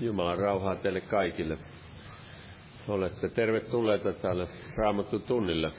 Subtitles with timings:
[0.00, 1.58] Jumalan rauhaa teille kaikille.
[2.88, 5.70] Olette tervetulleita tälle Raamattu tunnille.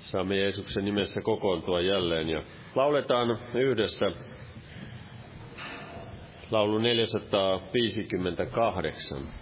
[0.00, 2.42] Saamme Jeesuksen nimessä kokoontua jälleen ja
[2.74, 4.06] lauletaan yhdessä
[6.50, 9.39] laulu 458.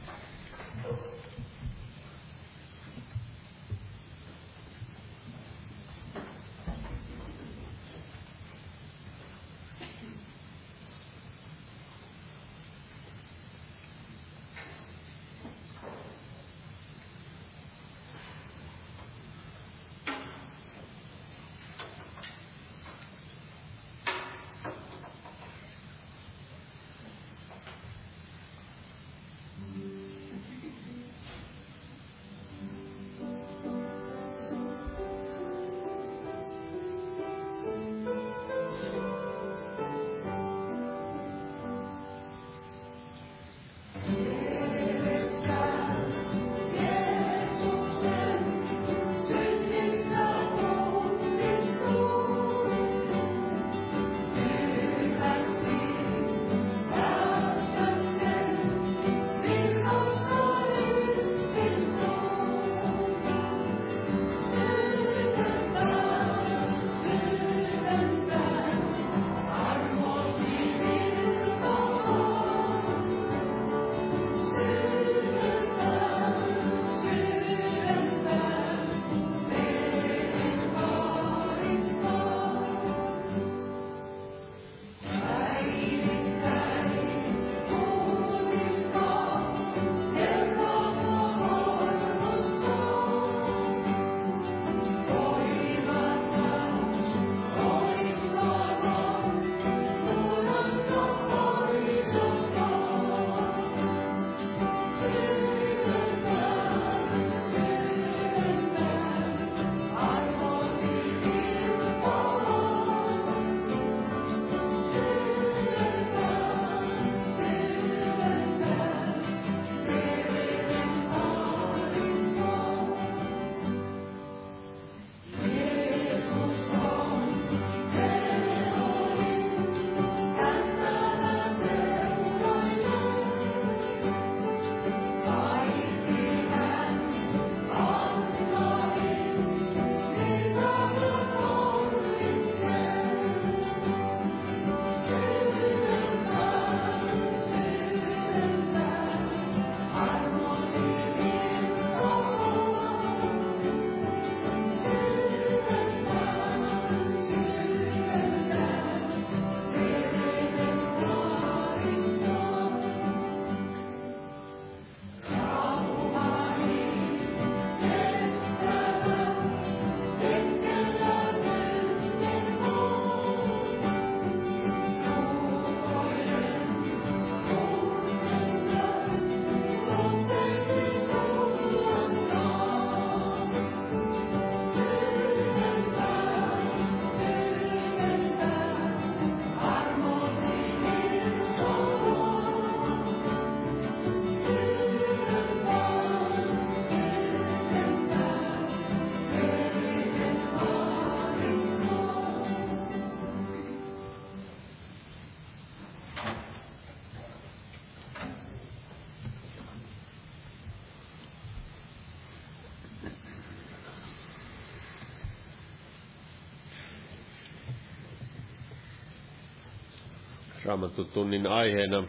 [220.69, 222.05] Raamattutunnin aiheena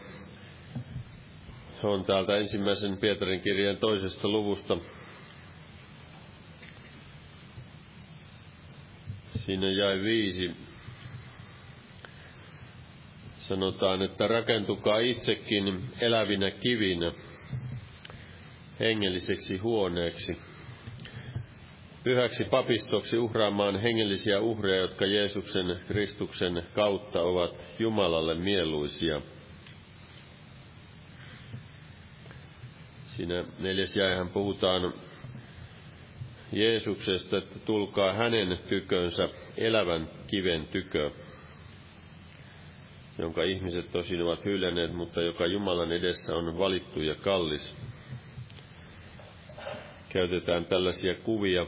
[1.82, 4.76] on täältä ensimmäisen Pietarin kirjeen toisesta luvusta.
[9.36, 10.50] Siinä jäi viisi.
[13.38, 17.12] Sanotaan, että rakentukaa itsekin elävinä kivinä
[18.80, 20.36] hengelliseksi huoneeksi,
[22.10, 29.20] pyhäksi papistoksi uhraamaan hengellisiä uhreja, jotka Jeesuksen Kristuksen kautta ovat Jumalalle mieluisia.
[33.06, 34.92] Siinä neljäs jäihän puhutaan
[36.52, 41.10] Jeesuksesta, että tulkaa hänen tykönsä elävän kiven tykö,
[43.18, 47.76] jonka ihmiset tosin ovat hylänneet, mutta joka Jumalan edessä on valittu ja kallis.
[50.08, 51.66] Käytetään tällaisia kuvia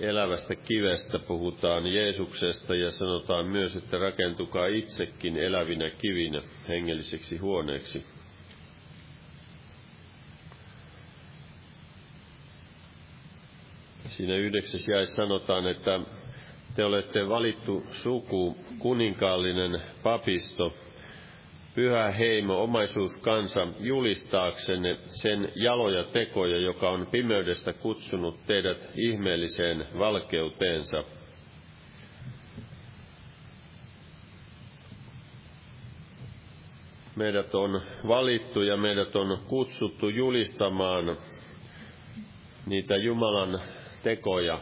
[0.00, 8.04] elävästä kivestä, puhutaan Jeesuksesta ja sanotaan myös, että rakentukaa itsekin elävinä kivinä hengelliseksi huoneeksi.
[14.08, 16.00] Siinä yhdeksäs jäi sanotaan, että
[16.74, 20.74] te olette valittu suku, kuninkaallinen papisto,
[21.74, 31.04] pyhä heimo, omaisuus kansa, julistaaksenne sen jaloja tekoja, joka on pimeydestä kutsunut teidät ihmeelliseen valkeuteensa.
[37.16, 41.16] Meidät on valittu ja meidät on kutsuttu julistamaan
[42.66, 43.60] niitä Jumalan
[44.02, 44.58] tekoja.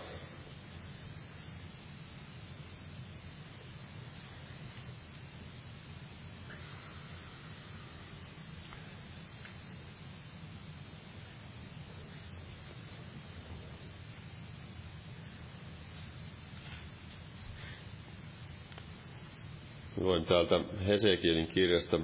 [20.23, 22.01] Luen täältä Hesekielin kirjasta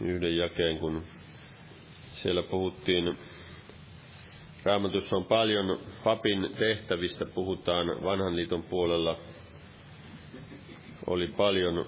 [0.00, 1.04] yhden jakeen, kun
[2.12, 3.18] siellä puhuttiin
[4.64, 9.18] Raamatussa on paljon papin tehtävistä, puhutaan vanhan liiton puolella.
[11.06, 11.86] Oli paljon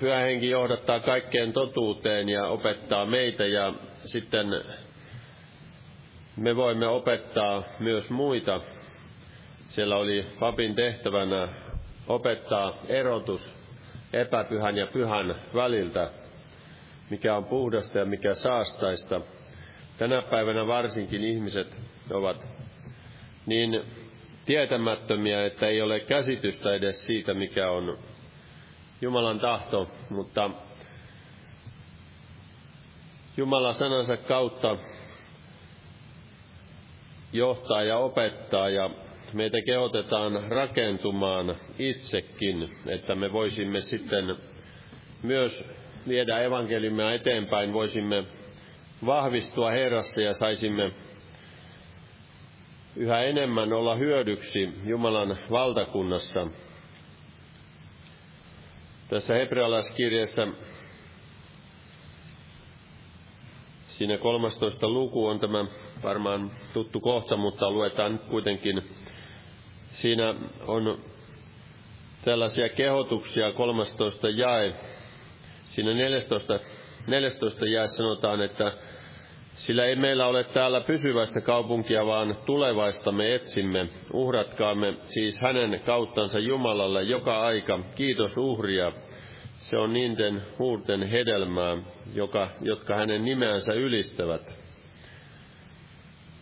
[0.00, 4.46] Pyhä henki johdattaa kaikkeen totuuteen ja opettaa meitä ja sitten
[6.36, 8.60] me voimme opettaa myös muita.
[9.66, 11.48] Siellä oli papin tehtävänä
[12.06, 13.52] opettaa erotus
[14.12, 16.10] epäpyhän ja pyhän väliltä,
[17.10, 19.20] mikä on puhdasta ja mikä saastaista.
[19.98, 21.76] Tänä päivänä varsinkin ihmiset
[22.10, 22.46] ovat
[23.46, 23.82] niin
[24.46, 27.98] tietämättömiä, että ei ole käsitystä edes siitä, mikä on
[29.00, 30.50] Jumalan tahto, mutta
[33.36, 34.76] Jumala sanansa kautta
[37.34, 38.90] johtaa ja opettaa ja
[39.32, 44.36] meitä kehotetaan rakentumaan itsekin, että me voisimme sitten
[45.22, 45.64] myös
[46.08, 48.24] viedä evankeliumia eteenpäin, voisimme
[49.06, 50.92] vahvistua Herrassa ja saisimme
[52.96, 56.46] yhä enemmän olla hyödyksi Jumalan valtakunnassa.
[59.08, 60.48] Tässä hebrealaiskirjassa
[63.98, 65.64] Siinä 13 luku on tämä
[66.02, 68.82] varmaan tuttu kohta, mutta luetaan nyt kuitenkin.
[69.90, 70.34] Siinä
[70.66, 70.98] on
[72.24, 74.74] tällaisia kehotuksia 13 jae.
[75.64, 76.60] Siinä 14,
[77.06, 78.72] 14 jae sanotaan, että
[79.54, 83.88] sillä ei meillä ole täällä pysyvästä kaupunkia, vaan tulevaista me etsimme.
[84.12, 88.92] Uhratkaamme siis hänen kauttansa Jumalalle joka aika kiitos uhria,
[89.56, 91.76] se on niiden huurten hedelmää,
[92.14, 94.63] joka, jotka hänen nimeänsä ylistävät.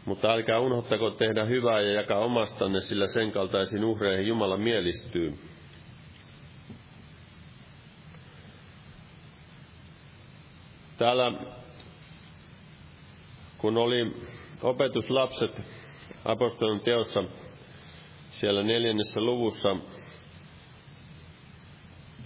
[0.04, 5.38] Mutta älkää unohtako tehdä hyvää ja jakaa omastanne, sillä sen kaltaisiin uhreihin Jumala mielistyy.
[10.98, 11.32] Täällä,
[13.58, 14.16] kun oli
[14.62, 15.62] opetuslapset
[16.24, 17.24] apostolin teossa
[18.30, 19.76] siellä neljännessä luvussa,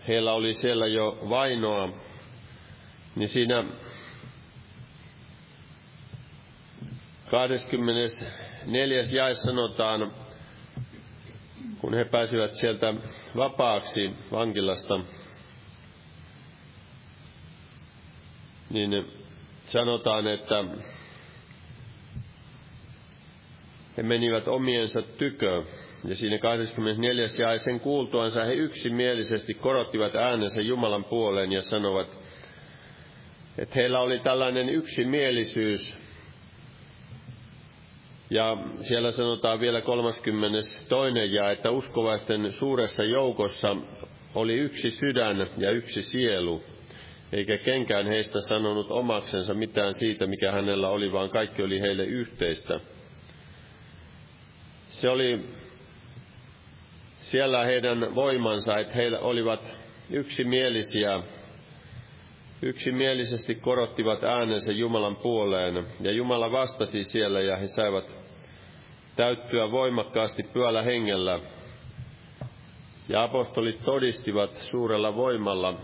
[0.09, 1.89] Heillä oli siellä jo vainoa
[3.17, 3.65] niin siinä
[7.31, 9.03] 24.
[9.13, 10.13] jae sanotaan,
[11.81, 12.95] kun he pääsivät sieltä
[13.37, 15.01] vapaaksi vankilasta,
[18.71, 19.07] niin
[19.67, 20.65] sanotaan, että
[23.97, 25.65] he menivät omiensa tykö.
[26.05, 27.27] Ja siinä 24.
[27.39, 32.19] jae sen kuultuansa he yksimielisesti korottivat äänensä Jumalan puoleen ja sanovat,
[33.59, 36.06] että heillä oli tällainen yksimielisyys.
[38.31, 40.83] Ja siellä sanotaan vielä 32.
[41.31, 43.77] ja että uskovaisten suuressa joukossa
[44.35, 46.63] oli yksi sydän ja yksi sielu,
[47.33, 52.81] eikä kenkään heistä sanonut omaksensa mitään siitä, mikä hänellä oli, vaan kaikki oli heille yhteistä.
[54.89, 55.41] Se oli
[57.21, 59.73] siellä heidän voimansa, että he olivat
[60.11, 61.23] yksimielisiä,
[62.63, 68.05] yksimielisesti korottivat äänensä Jumalan puoleen, ja Jumala vastasi siellä, ja he saivat
[69.17, 71.41] täyttyä voimakkaasti pyöllä hengellä.
[73.09, 75.75] Ja apostolit todistivat suurella voimalla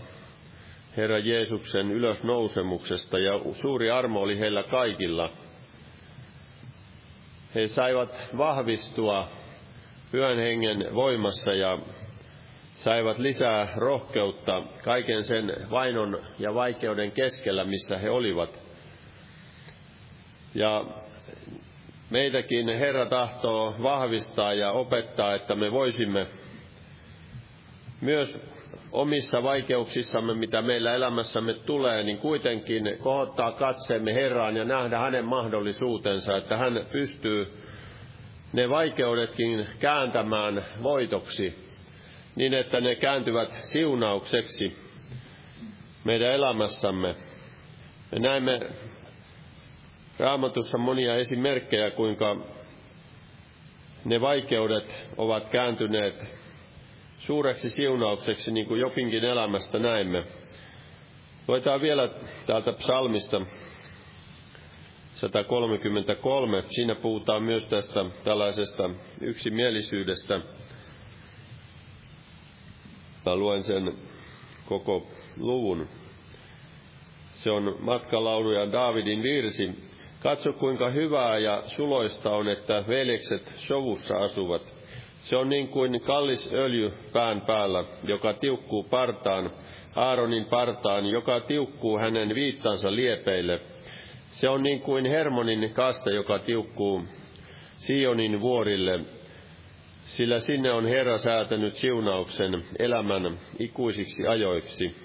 [0.97, 5.29] Herra Jeesuksen ylösnousemuksesta, ja suuri armo oli heillä kaikilla–
[7.55, 9.27] he saivat vahvistua
[10.11, 11.79] pyhän hengen voimassa ja
[12.83, 18.59] saivat lisää rohkeutta kaiken sen vainon ja vaikeuden keskellä, missä he olivat.
[20.55, 20.85] Ja
[22.09, 26.27] meitäkin Herra tahtoo vahvistaa ja opettaa, että me voisimme
[28.01, 28.41] myös
[28.91, 36.37] omissa vaikeuksissamme, mitä meillä elämässämme tulee, niin kuitenkin kohottaa katseemme Herraan ja nähdä hänen mahdollisuutensa,
[36.37, 37.53] että hän pystyy
[38.53, 41.72] ne vaikeudetkin kääntämään voitoksi,
[42.35, 44.77] niin että ne kääntyvät siunaukseksi
[46.03, 47.15] meidän elämässämme.
[48.11, 48.59] Me näemme
[50.19, 52.37] raamatussa monia esimerkkejä, kuinka
[54.05, 56.15] ne vaikeudet ovat kääntyneet
[57.17, 60.23] suureksi siunaukseksi, niin kuin Jopinkin elämästä näemme.
[61.47, 62.09] Luetaan vielä
[62.45, 63.41] täältä psalmista
[65.15, 66.63] 133.
[66.67, 68.89] Siinä puhutaan myös tästä tällaisesta
[69.21, 70.41] yksimielisyydestä.
[73.25, 73.93] Mä luen sen
[74.65, 75.07] koko
[75.37, 75.87] luvun.
[77.33, 79.69] Se on matkalauluja Daavidin virsi.
[80.19, 84.61] Katso kuinka hyvää ja suloista on, että veljekset sovussa asuvat.
[85.23, 89.51] Se on niin kuin kallis öljy pään päällä, joka tiukkuu partaan,
[89.95, 93.61] Aaronin partaan, joka tiukkuu hänen viittansa liepeille.
[94.31, 97.03] Se on niin kuin Hermonin kaste, joka tiukkuu
[97.75, 98.99] Sionin vuorille,
[100.05, 104.95] sillä sinne on Herra säätänyt siunauksen elämän ikuisiksi ajoiksi.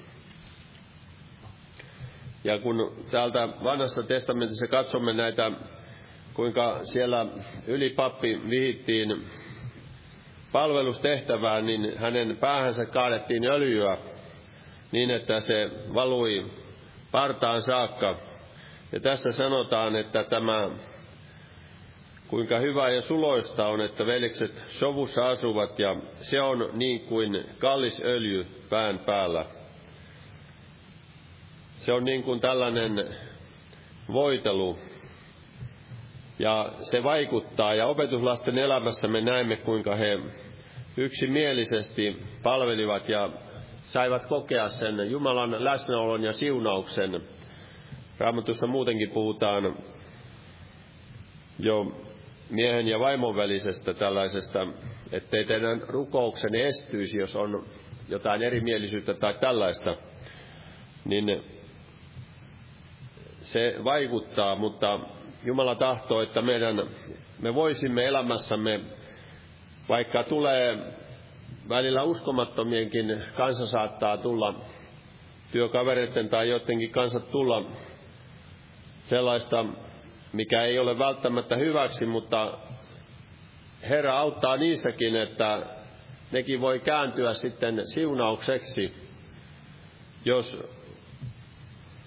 [2.45, 5.53] Ja kun täältä vanhassa testamentissa katsomme näitä,
[6.35, 7.27] kuinka siellä
[7.67, 9.27] ylipappi vihittiin
[10.53, 13.99] palvelustehtävään, niin hänen päähänsä kaadettiin öljyä
[14.93, 16.47] niin, että se valui
[17.11, 18.17] partaan saakka.
[18.93, 20.71] Ja tässä sanotaan, että tämä,
[22.29, 28.03] kuinka hyvä ja suloista on, että veljekset sovussa asuvat, ja se on niin kuin kallis
[28.05, 29.45] öljy pään päällä.
[31.77, 33.17] Se on niin kuin tällainen
[34.13, 34.79] voitelu,
[36.39, 40.19] ja se vaikuttaa, ja opetuslasten elämässä me näemme, kuinka he
[40.97, 43.31] yksimielisesti palvelivat ja
[43.83, 47.21] saivat kokea sen Jumalan läsnäolon ja siunauksen.
[48.19, 49.77] Raamatussa muutenkin puhutaan
[51.59, 51.93] jo
[52.51, 54.67] miehen ja vaimon välisestä tällaisesta,
[55.13, 57.67] ettei teidän rukouksenne estyisi, jos on
[58.09, 59.97] jotain erimielisyyttä tai tällaista,
[61.05, 61.43] niin
[63.41, 65.01] se vaikuttaa, mutta
[65.45, 66.83] Jumala tahtoo, että meidän,
[67.43, 68.81] me voisimme elämässämme,
[69.89, 70.79] vaikka tulee
[71.69, 74.55] välillä uskomattomienkin kansa saattaa tulla,
[75.53, 77.71] työkavereiden tai joidenkin kanssa tulla
[79.07, 79.65] sellaista,
[80.33, 82.59] mikä ei ole välttämättä hyväksi, mutta
[83.89, 85.67] Herra auttaa niissäkin, että
[86.33, 88.95] nekin voi kääntyä sitten siunaukseksi,
[90.25, 90.65] jos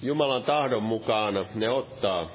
[0.01, 2.31] Jumalan tahdon mukaan ne ottaa.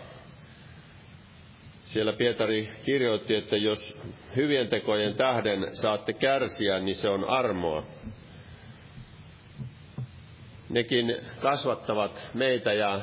[1.83, 3.99] Siellä Pietari kirjoitti, että jos
[4.37, 7.83] hyvien tekojen tähden saatte kärsiä, niin se on armoa.
[10.69, 13.01] Nekin kasvattavat meitä ja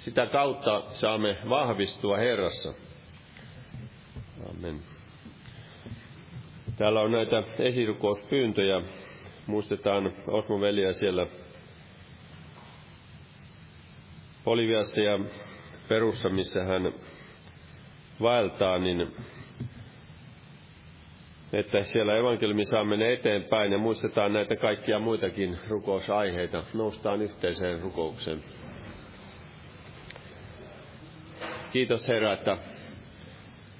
[0.00, 2.74] sitä kautta saamme vahvistua Herrassa.
[4.50, 4.80] Amen.
[6.76, 8.82] Täällä on näitä esirukouspyyntöjä.
[9.46, 11.26] Muistetaan Osmo veliä siellä
[14.44, 15.18] Boliviassa ja
[15.88, 16.92] Perussa, missä hän
[18.20, 19.16] vaeltaa, niin
[21.52, 26.64] että siellä evankeliumi saa mennä eteenpäin ja muistetaan näitä kaikkia muitakin rukousaiheita.
[26.74, 28.44] Noustaan yhteiseen rukoukseen.
[31.72, 32.56] Kiitos Herra, että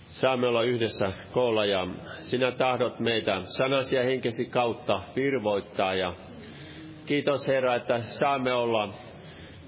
[0.08, 1.86] saamme olla yhdessä koolla ja
[2.20, 6.12] sinä tahdot meitä sanasi ja henkesi kautta virvoittaa ja
[7.06, 8.88] kiitos Herra, että saamme olla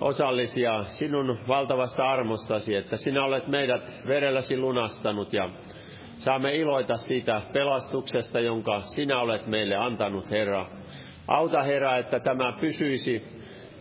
[0.00, 5.50] osallisia sinun valtavasta armostasi, että sinä olet meidät verelläsi lunastanut ja
[6.18, 10.66] saamme iloita siitä pelastuksesta, jonka sinä olet meille antanut, Herra.
[11.28, 13.22] Auta, Herra, että tämä pysyisi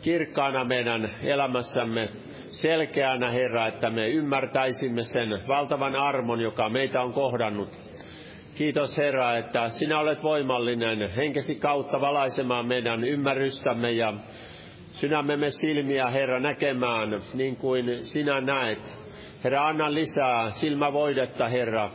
[0.02, 2.10] kirkkaana meidän elämässämme,
[2.52, 7.70] selkeänä, Herra, että me ymmärtäisimme sen valtavan armon, joka meitä on kohdannut.
[8.56, 14.14] Kiitos Herra, että sinä olet voimallinen henkesi kautta valaisemaan meidän ymmärrystämme ja
[14.92, 19.02] sydämemme silmiä, Herra, näkemään niin kuin sinä näet.
[19.44, 21.90] Herra, anna lisää silmävoidetta, Herra.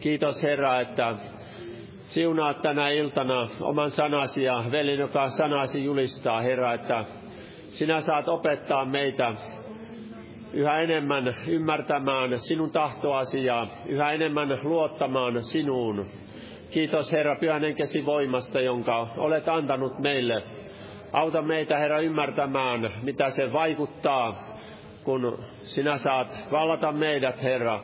[0.00, 1.14] Kiitos, Herra, että
[2.04, 7.04] siunaat tänä iltana oman sanasi ja velin, joka sanasi julistaa, Herra, että
[7.66, 9.34] sinä saat opettaa meitä
[10.56, 16.06] yhä enemmän ymmärtämään sinun tahtoasi ja yhä enemmän luottamaan sinuun.
[16.70, 20.42] Kiitos Herra pyhän enkesi voimasta, jonka olet antanut meille
[21.12, 24.36] Auta meitä, Herra, ymmärtämään, mitä se vaikuttaa,
[25.04, 27.80] kun sinä saat vallata meidät, Herra,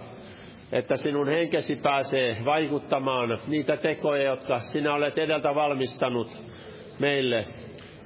[0.72, 6.42] että sinun henkesi pääsee vaikuttamaan niitä tekoja, jotka sinä olet edeltä valmistanut
[6.98, 7.44] meille.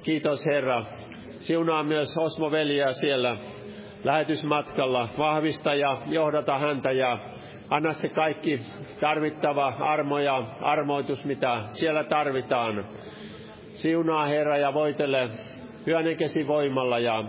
[0.03, 0.83] Kiitos, Herra.
[1.35, 3.37] Siunaa myös Osmo veliä siellä
[4.07, 5.09] lähetysmatkalla.
[5.17, 7.17] Vahvista ja johdata häntä ja
[7.69, 8.59] anna se kaikki
[8.99, 12.85] tarvittava armo ja armoitus, mitä siellä tarvitaan.
[13.75, 15.29] Siunaa Herra ja voitele
[15.85, 17.23] hyönenkesi voimalla ja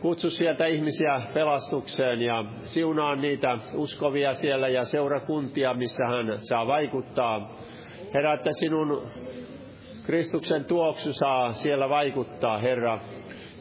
[0.00, 7.50] kutsu sieltä ihmisiä pelastukseen ja siunaa niitä uskovia siellä ja seurakuntia, missä hän saa vaikuttaa.
[8.14, 9.02] Herra, että sinun
[10.06, 12.98] Kristuksen tuoksu saa siellä vaikuttaa, Herra.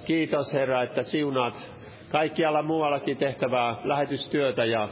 [0.06, 1.73] Kiitos, Herra, että siunaat
[2.14, 4.90] kaikkialla muuallakin tehtävää lähetystyötä ja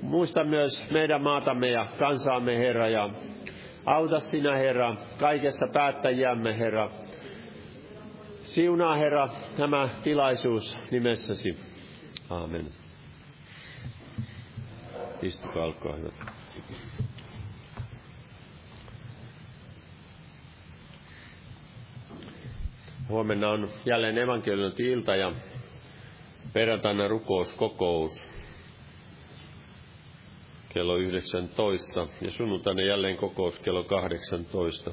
[0.00, 3.10] muista myös meidän maatamme ja kansaamme, Herra, ja
[3.86, 6.90] Auta sinä, Herra, kaikessa päättäjiämme, Herra.
[8.42, 11.58] Siunaa, Herra, tämä tilaisuus nimessäsi.
[12.30, 12.66] Aamen.
[15.22, 16.10] Istukaa, olkaa hyvä.
[23.08, 25.32] Huomenna on jälleen evankeliointi-ilta ja
[26.52, 28.24] perjantaina rukouskokous
[30.68, 34.90] kello 19 ja sunnuntaina jälleen kokous kello 18.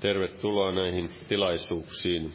[0.00, 2.32] Tervetuloa näihin tilaisuuksiin.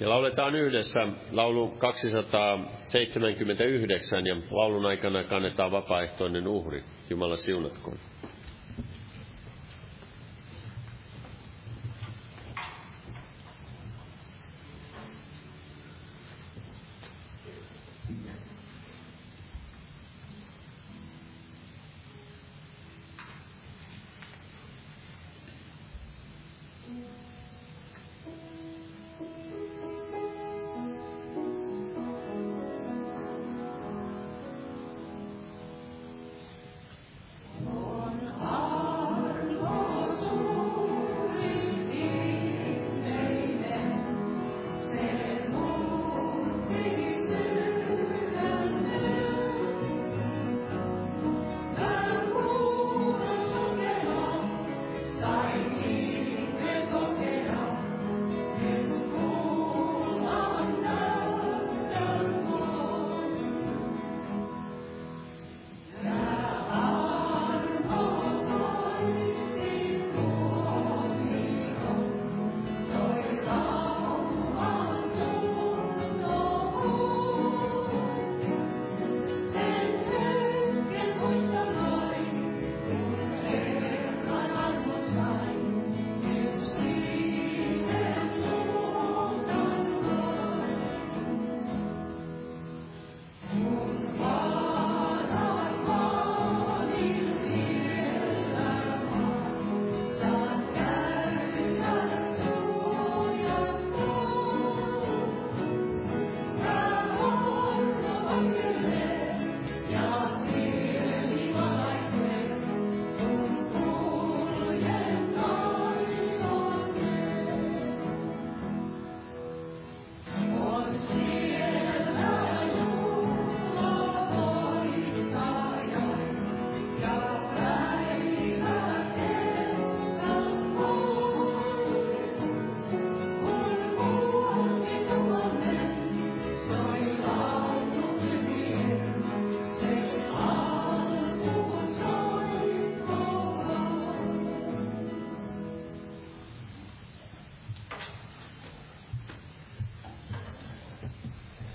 [0.00, 6.84] Ja lauletaan yhdessä laulu 279 ja laulun aikana kannetaan vapaaehtoinen uhri.
[7.10, 7.98] Jumala siunatkoon.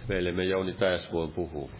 [0.10, 1.72] Veljemme Jouni Täjäsvuon puhuu.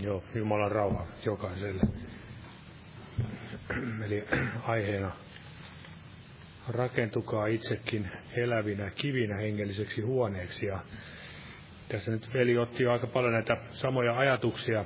[0.00, 1.82] Joo, Jumalan rauha jokaiselle.
[4.04, 4.24] Eli
[4.62, 5.12] aiheena
[6.68, 10.66] rakentukaa itsekin elävinä kivinä hengelliseksi huoneeksi.
[10.66, 10.80] Ja
[11.88, 14.84] tässä nyt veli otti jo aika paljon näitä samoja ajatuksia,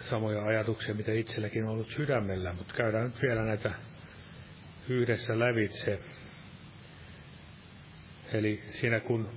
[0.00, 3.72] samoja ajatuksia, mitä itselläkin on ollut sydämellä, mutta käydään nyt vielä näitä
[4.88, 6.00] yhdessä lävitse.
[8.32, 9.30] Eli siinä kun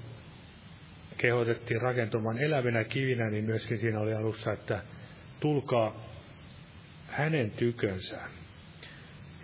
[1.17, 4.83] kehotettiin rakentumaan elävinä kivinä, niin myöskin siinä oli alussa, että
[5.39, 6.05] tulkaa
[7.07, 8.21] hänen tykönsä.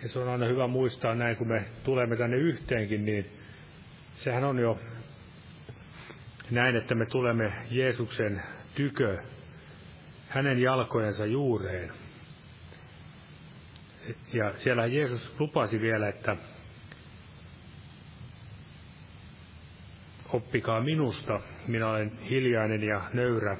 [0.02, 3.26] Ja se on aina hyvä muistaa näin, kun me tulemme tänne yhteenkin, niin
[4.14, 4.80] sehän on jo
[6.50, 8.42] näin, että me tulemme Jeesuksen
[8.74, 9.18] tykö,
[10.30, 11.92] hänen jalkojensa juureen.
[14.32, 16.36] Ja siellä Jeesus lupasi vielä, että
[20.32, 23.56] oppikaa minusta, minä olen hiljainen ja nöyrä,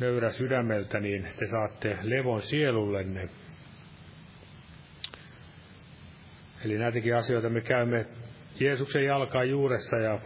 [0.00, 3.28] nöyrä sydämeltä, niin te saatte levon sielullenne.
[6.64, 8.06] Eli näitäkin asioita me käymme
[8.60, 10.18] Jeesuksen jalkaa juuressa ja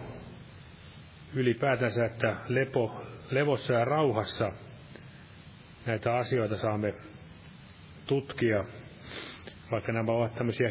[1.35, 4.53] ylipäätänsä, että lepo, levossa ja rauhassa
[5.89, 6.95] näitä asioita saamme
[8.07, 8.65] tutkia,
[9.71, 10.71] vaikka nämä ovat tämmöisiä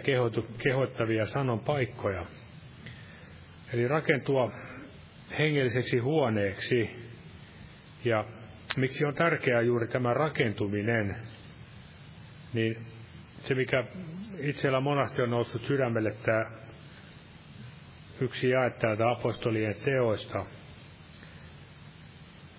[0.63, 2.25] kehottavia sanon paikkoja.
[3.73, 4.51] Eli rakentua
[5.39, 6.89] hengelliseksi huoneeksi.
[8.06, 8.25] Ja
[8.77, 11.15] miksi on tärkeää juuri tämä rakentuminen,
[12.53, 12.77] niin
[13.39, 13.84] se mikä
[14.39, 16.51] itsellä monasti on noussut sydämelle, tämä
[18.21, 20.45] yksi jae täältä apostolien teoista,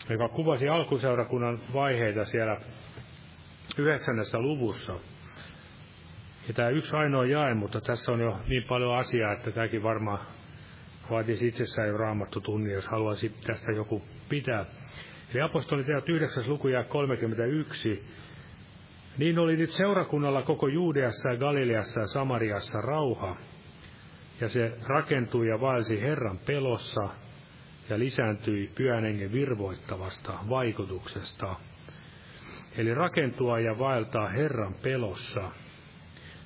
[0.08, 2.56] joka kuvasi alkuseurakunnan vaiheita siellä
[3.78, 4.92] yhdeksännessä luvussa.
[6.48, 10.26] Ja tämä yksi ainoa jae, mutta tässä on jo niin paljon asiaa, että tämäkin varmaan
[11.10, 14.64] vaatisi itsessään jo raamattu tunni, jos haluaisi tästä joku pitää.
[15.34, 16.44] Eli apostoliteot 9.
[16.46, 18.04] luku ja 31.
[19.18, 23.36] Niin oli nyt seurakunnalla koko Juudeassa ja Galileassa ja Samariassa rauha,
[24.40, 27.08] ja se rakentui ja vaelsi Herran pelossa
[27.88, 31.56] ja lisääntyi pyhän hengen virvoittavasta vaikutuksesta.
[32.76, 35.50] Eli rakentua ja vaeltaa Herran pelossa.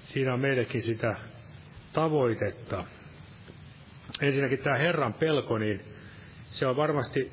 [0.04, 1.16] Siinä on meillekin sitä
[1.92, 2.84] tavoitetta,
[4.20, 5.80] ensinnäkin tämä Herran pelko, niin
[6.46, 7.32] se on varmasti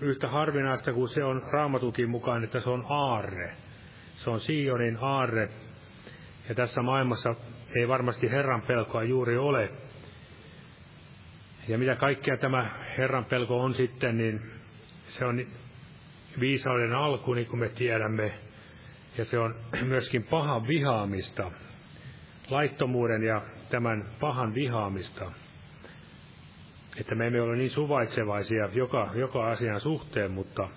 [0.00, 3.52] yhtä harvinaista kuin se on raamatukin mukaan, että se on aarre.
[4.16, 5.48] Se on Sionin aarre.
[6.48, 7.34] Ja tässä maailmassa
[7.76, 9.70] ei varmasti Herran pelkoa juuri ole.
[11.68, 14.40] Ja mitä kaikkea tämä Herran pelko on sitten, niin
[15.08, 15.46] se on
[16.40, 18.32] viisauden alku, niin kuin me tiedämme.
[19.18, 21.50] Ja se on myöskin pahan vihaamista,
[22.50, 25.32] laittomuuden ja tämän pahan vihaamista
[27.00, 30.68] että me emme ole niin suvaitsevaisia joka, joka asian suhteen, mutta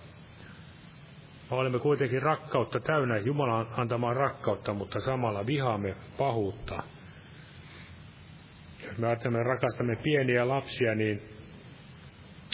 [1.52, 6.84] olemme kuitenkin rakkautta täynnä, Jumalan antamaa rakkautta, mutta samalla vihaamme pahuutta.
[8.98, 11.22] Me ajattelemme, rakastamme pieniä lapsia, niin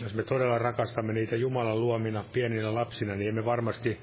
[0.01, 3.99] jos me todella rakastamme niitä Jumalan luomina pieninä lapsina, niin emme varmasti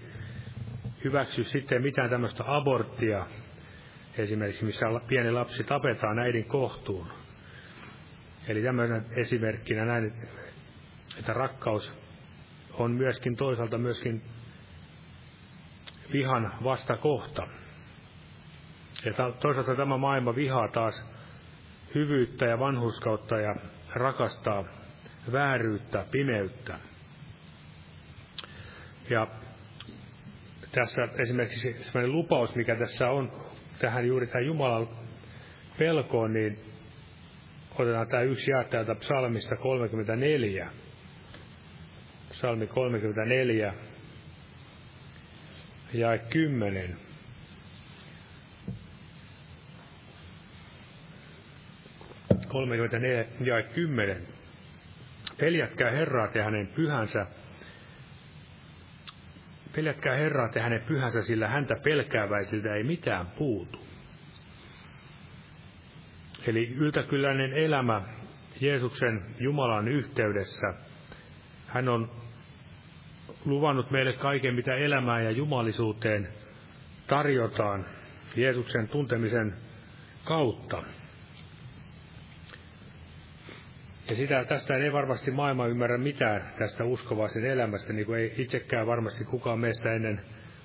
[1.05, 3.27] hyväksy sitten mitään tämmöistä aborttia,
[4.19, 7.07] esimerkiksi missä pieni lapsi tapetaan äidin kohtuun
[8.49, 10.13] Eli tämmöinen esimerkkinä näin,
[11.19, 11.93] että rakkaus
[12.73, 14.23] on myöskin toisaalta myöskin
[16.13, 17.47] vihan vastakohta.
[19.05, 21.07] Ja toisaalta tämä maailma vihaa taas
[21.95, 23.57] hyvyyttä ja vanhuskautta ja
[23.95, 24.65] rakastaa
[25.33, 26.79] vääryyttä, pimeyttä.
[29.11, 29.27] Ja
[30.73, 33.33] tässä esimerkiksi sellainen lupaus, mikä tässä on
[33.79, 34.89] tähän juuri tähän Jumalan
[35.79, 36.59] pelkoon, niin
[37.79, 40.69] Otetaan tämä yksi jae täältä psalmista 34.
[42.31, 43.75] Psalmi 34,
[45.93, 46.97] jae 10.
[52.49, 54.23] Kolmekymmentäneljä ja kymmenen.
[55.41, 57.27] Peljätkää Herraa ja hänen pyhänsä.
[59.77, 63.79] Peljätkää Herraa ja hänen pyhänsä, sillä häntä pelkääväisiltä ei mitään puutu.
[66.47, 68.03] Eli yltäkylläinen elämä
[68.61, 70.75] Jeesuksen Jumalan yhteydessä.
[71.67, 72.11] Hän on
[73.45, 76.29] luvannut meille kaiken, mitä elämään ja jumalisuuteen
[77.07, 77.87] tarjotaan
[78.37, 79.55] Jeesuksen tuntemisen
[80.25, 80.83] kautta.
[84.09, 88.87] Ja sitä, tästä ei varmasti maailma ymmärrä mitään tästä uskovaisen elämästä, niin kuin ei itsekään
[88.87, 90.21] varmasti kukaan meistä ennen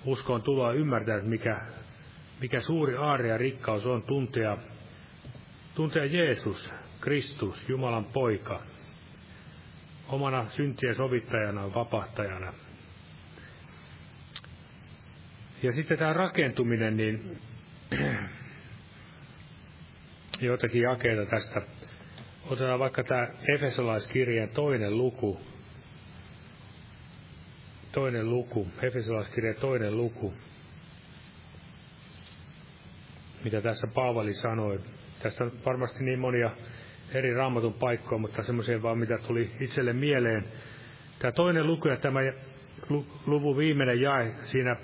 [0.06, 1.62] uskoon tuloa ymmärtää, mikä,
[2.42, 4.58] mikä suuri aari ja rikkaus on tuntea,
[5.76, 8.64] tuntea Jeesus, Kristus, Jumalan poika,
[10.10, 12.54] omana syntien sovittajana, vapahtajana.
[15.64, 17.38] Ja sitten tämä rakentuminen, niin
[20.42, 21.62] joitakin jakeita tästä.
[22.50, 25.40] Otetaan vaikka tämä Efesolaiskirjeen toinen luku.
[27.92, 30.34] Toinen luku, Efesolaiskirjeen toinen luku.
[33.44, 34.80] Mitä tässä Paavali sanoi.
[35.20, 36.52] Tästä on varmasti niin monia
[37.14, 40.46] eri raamatun paikkoja, mutta semmoisia vaan, mitä tuli itselle mieleen.
[41.20, 42.20] Tämä toinen luku ja tämä
[43.26, 44.76] luvun viimeinen jae, siinä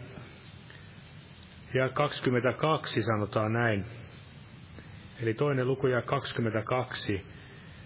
[1.73, 3.85] ja 22 sanotaan näin.
[5.21, 7.38] Eli toinen luku ja 22.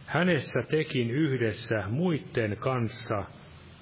[0.06, 3.24] Hänessä tekin yhdessä muiden kanssa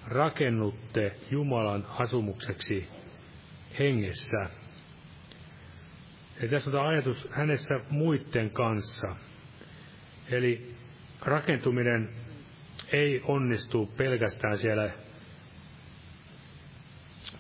[0.08, 2.88] rakennutte Jumalan asumukseksi
[3.80, 4.50] hengessä.
[6.42, 9.16] Ja tässä on ajatus hänessä muiden kanssa.
[10.30, 10.76] Eli
[11.22, 12.10] rakentuminen
[12.92, 14.92] ei onnistu pelkästään siellä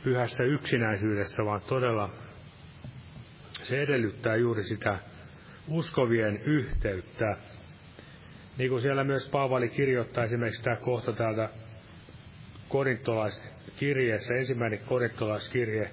[0.03, 2.09] pyhässä yksinäisyydessä, vaan todella
[3.63, 4.99] se edellyttää juuri sitä
[5.67, 7.37] uskovien yhteyttä.
[8.61, 11.49] Niin kuin siellä myös Paavali kirjoittaa esimerkiksi tämä kohta täältä
[12.69, 15.91] korintolaiskirjeessä, ensimmäinen korintolaiskirje,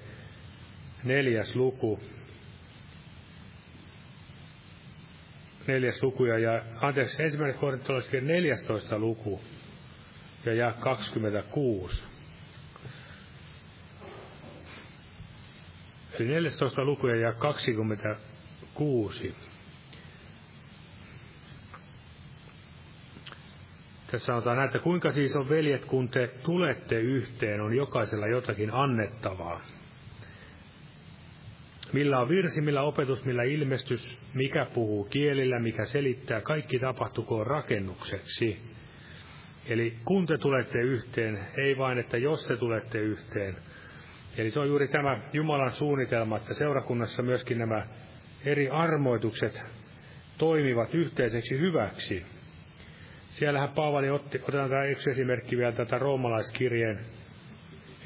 [1.03, 1.99] neljäs luku,
[5.67, 9.41] neljäs luku ja, ja anteeksi, ensimmäinen korintolaiskirje 14 luku
[10.45, 12.03] ja ja 26.
[16.19, 19.35] Eli 14 luku ja 26.
[24.11, 28.73] Tässä sanotaan näin, että kuinka siis on veljet, kun te tulette yhteen, on jokaisella jotakin
[28.73, 29.61] annettavaa.
[31.93, 38.59] Millä on virsi, millä opetus, millä ilmestys, mikä puhuu kielillä, mikä selittää, kaikki tapahtukoon rakennukseksi.
[39.65, 43.55] Eli kun te tulette yhteen, ei vain, että jos te tulette yhteen.
[44.37, 47.87] Eli se on juuri tämä Jumalan suunnitelma, että seurakunnassa myöskin nämä
[48.45, 49.61] eri armoitukset
[50.37, 52.25] toimivat yhteiseksi hyväksi.
[53.29, 56.99] Siellähän Paavali otti, otetaan tämä yksi esimerkki vielä tätä roomalaiskirjeen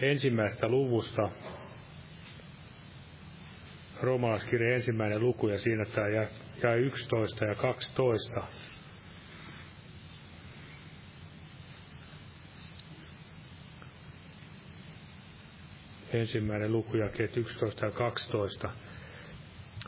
[0.02, 1.30] ensimmäistä luvusta.
[4.02, 8.44] Roomalaiskirjeen ensimmäinen luku ja siinä tämä ja 11 ja 12.
[16.14, 18.70] Ensimmäinen luku jakeet 11 ja 12.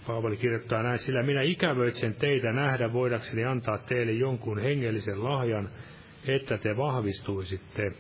[0.08, 5.70] Paavali kirjoittaa näin, sillä minä ikävöitsen teitä nähdä voidakseni antaa teille jonkun hengellisen lahjan,
[6.28, 7.92] että te vahvistuisitte.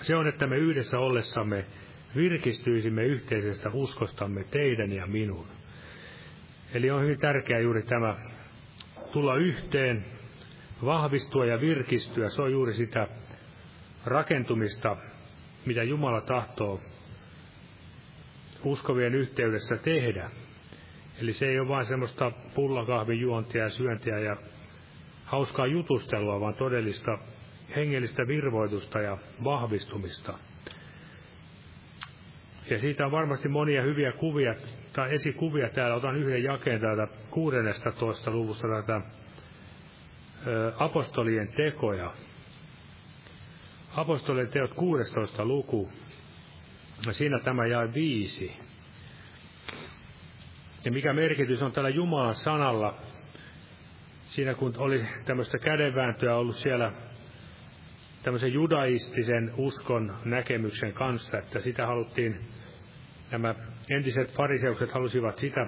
[0.00, 1.64] Se on, että me yhdessä ollessamme
[2.16, 5.46] virkistyisimme yhteisestä uskostamme teidän ja minun.
[6.74, 8.16] Eli on hyvin tärkeää juuri tämä
[9.12, 10.04] tulla yhteen,
[10.84, 12.28] vahvistua ja virkistyä.
[12.28, 13.08] Se on juuri sitä
[14.04, 14.96] rakentumista,
[15.66, 16.80] mitä Jumala tahtoo
[18.64, 20.30] uskovien yhteydessä tehdä.
[21.22, 24.36] Eli se ei ole vain semmoista pullakahvin juontia ja syöntiä ja
[25.24, 27.18] hauskaa jutustelua, vaan todellista
[27.76, 30.38] hengellistä virvoitusta ja vahvistumista.
[32.70, 34.54] Ja siitä on varmasti monia hyviä kuvia
[34.92, 35.96] tai esikuvia täällä.
[35.96, 38.30] Otan yhden jakeen täältä 16.
[38.30, 39.00] luvusta tätä
[40.78, 42.12] apostolien tekoja.
[43.96, 45.44] Apostolien teot 16.
[45.44, 45.90] luku.
[47.06, 48.71] Ja siinä tämä jae viisi.
[50.84, 52.94] Ja mikä merkitys on tällä Jumalan sanalla,
[54.28, 56.92] siinä kun oli tämmöistä kädenvääntöä ollut siellä
[58.22, 62.40] tämmöisen judaistisen uskon näkemyksen kanssa, että sitä haluttiin,
[63.30, 63.54] nämä
[63.90, 65.66] entiset fariseukset halusivat sitä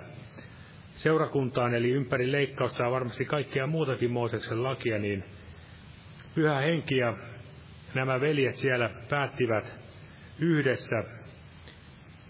[0.97, 5.25] seurakuntaan, eli ympäri leikkausta ja varmasti kaikkea muutakin Mooseksen lakia, niin
[6.35, 7.17] pyhä henki ja
[7.95, 9.73] nämä veljet siellä päättivät
[10.39, 11.24] yhdessä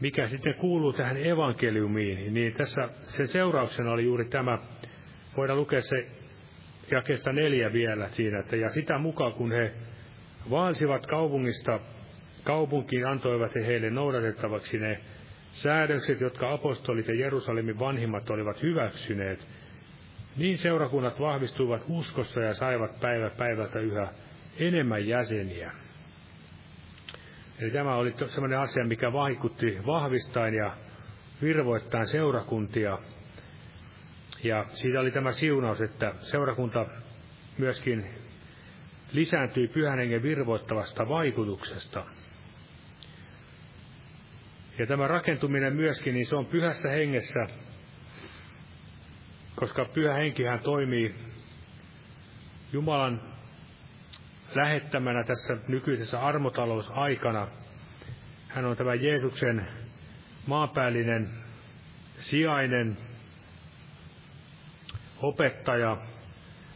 [0.01, 4.59] mikä sitten kuuluu tähän evankeliumiin, niin tässä sen seurauksena oli juuri tämä,
[5.37, 6.07] voidaan lukea se
[6.91, 9.73] jakeesta neljä vielä siinä, että ja sitä mukaan kun he
[10.51, 11.81] vaalsivat kaupungista
[12.45, 15.01] kaupunkiin, antoivat he heille noudatettavaksi ne
[15.53, 19.49] säädökset, jotka apostolit ja Jerusalemin vanhimmat olivat hyväksyneet,
[20.37, 24.09] niin seurakunnat vahvistuivat uskossa ja saivat päivä päivältä yhä
[24.59, 25.73] enemmän jäseniä.
[27.59, 30.77] Eli tämä oli sellainen asia, mikä vaikutti vahvistain ja
[31.43, 32.99] virvoittain seurakuntia.
[34.43, 36.87] Ja siitä oli tämä siunaus, että seurakunta
[37.59, 38.07] myöskin
[39.13, 42.05] lisääntyy pyhän hengen virvoittavasta vaikutuksesta.
[44.79, 47.47] Ja tämä rakentuminen myöskin, niin se on pyhässä hengessä,
[49.57, 51.15] koska pyhä henkihän toimii
[52.73, 53.34] Jumalan
[54.55, 57.49] lähettämänä tässä nykyisessä armotalousaikana.
[58.49, 59.69] Hän on tämä Jeesuksen
[60.47, 61.29] maanpäällinen
[62.19, 62.97] sijainen
[65.23, 65.97] opettaja.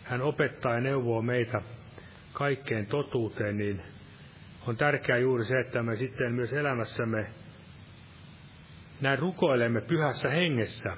[0.05, 1.63] Hän opettaa ja neuvoo meitä
[2.33, 3.83] kaikkeen totuuteen, niin
[4.67, 7.27] on tärkeää juuri se, että me sitten myös elämässämme
[9.01, 10.97] näin rukoilemme pyhässä hengessä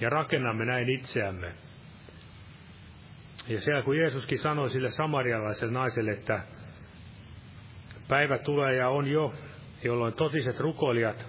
[0.00, 1.52] ja rakennamme näin itseämme.
[3.48, 6.42] Ja siellä kun Jeesuskin sanoi sille samarialaiselle naiselle, että
[8.08, 9.34] päivä tulee ja on jo,
[9.84, 11.26] jolloin totiset rukoilijat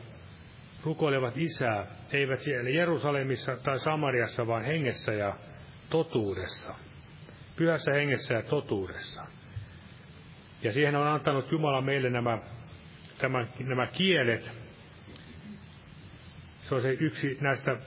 [0.84, 5.38] rukoilevat isää, eivät siellä Jerusalemissa tai Samariassa, vaan hengessä ja
[5.90, 6.76] totuudessa.
[7.56, 9.24] Pyhässä hengessä ja totuudessa.
[10.64, 12.38] Ja siihen on antanut Jumala meille nämä,
[13.18, 14.52] tämä, nämä kielet.
[16.62, 17.78] Se on se yksi näistä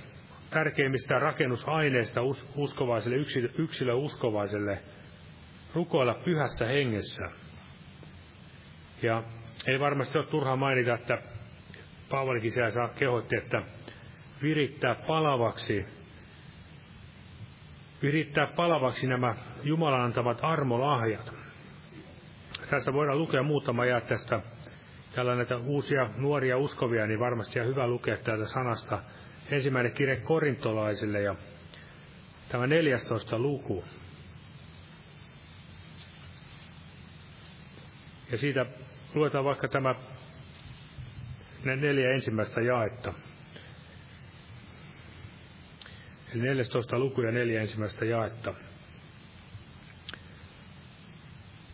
[0.56, 2.20] tärkeimmistä rakennusaineista
[2.54, 3.16] uskovaiselle,
[3.58, 4.78] yksilö uskovaiselle,
[5.74, 7.30] rukoilla pyhässä hengessä.
[9.02, 9.22] Ja
[9.66, 11.18] ei varmasti ole turha mainita, että
[12.10, 13.62] Paavalikin siellä kehotti, että
[14.42, 15.84] virittää palavaksi,
[18.02, 21.32] virittää palavaksi nämä Jumalan antavat armolahjat.
[22.70, 24.40] Tässä voidaan lukea muutama jää tästä
[25.14, 28.98] täällä näitä uusia nuoria uskovia, niin varmasti on hyvä lukea täältä sanasta
[29.50, 31.34] ensimmäinen kirje korintolaisille ja
[32.48, 33.84] tämä 14 luku.
[38.32, 38.66] Ja siitä
[39.14, 39.94] luetaan vaikka tämä
[41.64, 43.12] ne neljä ensimmäistä jaetta.
[46.34, 48.54] Eli 14 luku ja neljä ensimmäistä jaetta.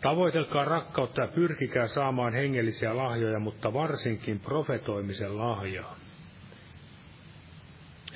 [0.00, 6.01] Tavoitelkaa rakkautta ja pyrkikää saamaan hengellisiä lahjoja, mutta varsinkin profetoimisen lahjaa.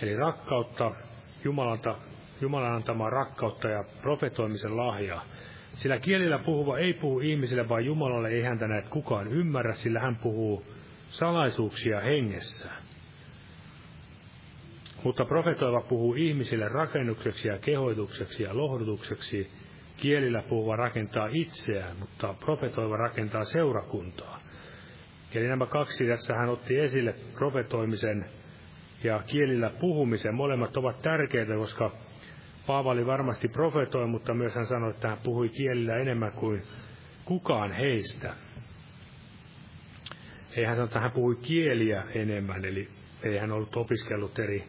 [0.03, 0.93] Eli rakkautta,
[1.45, 1.95] Jumalalta,
[2.41, 5.25] Jumalan antamaa rakkautta ja profetoimisen lahjaa.
[5.75, 10.17] Sillä kielillä puhuva ei puhu ihmisille, vaan Jumalalle ei häntä näet kukaan ymmärrä, sillä hän
[10.17, 10.67] puhuu
[11.11, 12.71] salaisuuksia hengessä.
[15.05, 19.51] Mutta profetoiva puhuu ihmisille rakennukseksi ja kehoitukseksi ja lohdutukseksi.
[19.97, 24.41] Kielillä puhuva rakentaa itseään, mutta profetoiva rakentaa seurakuntaa.
[25.35, 28.27] Eli nämä kaksi tässä hän otti esille profetoimisen
[29.05, 30.35] ja kielillä puhumisen.
[30.35, 31.91] Molemmat ovat tärkeitä, koska
[32.67, 36.63] Paavali varmasti profetoi, mutta myös hän sanoi, että hän puhui kielillä enemmän kuin
[37.25, 38.35] kukaan heistä.
[40.57, 42.89] Ei hän sanoi, että hän puhui kieliä enemmän, eli
[43.23, 44.65] ei hän ollut opiskellut eri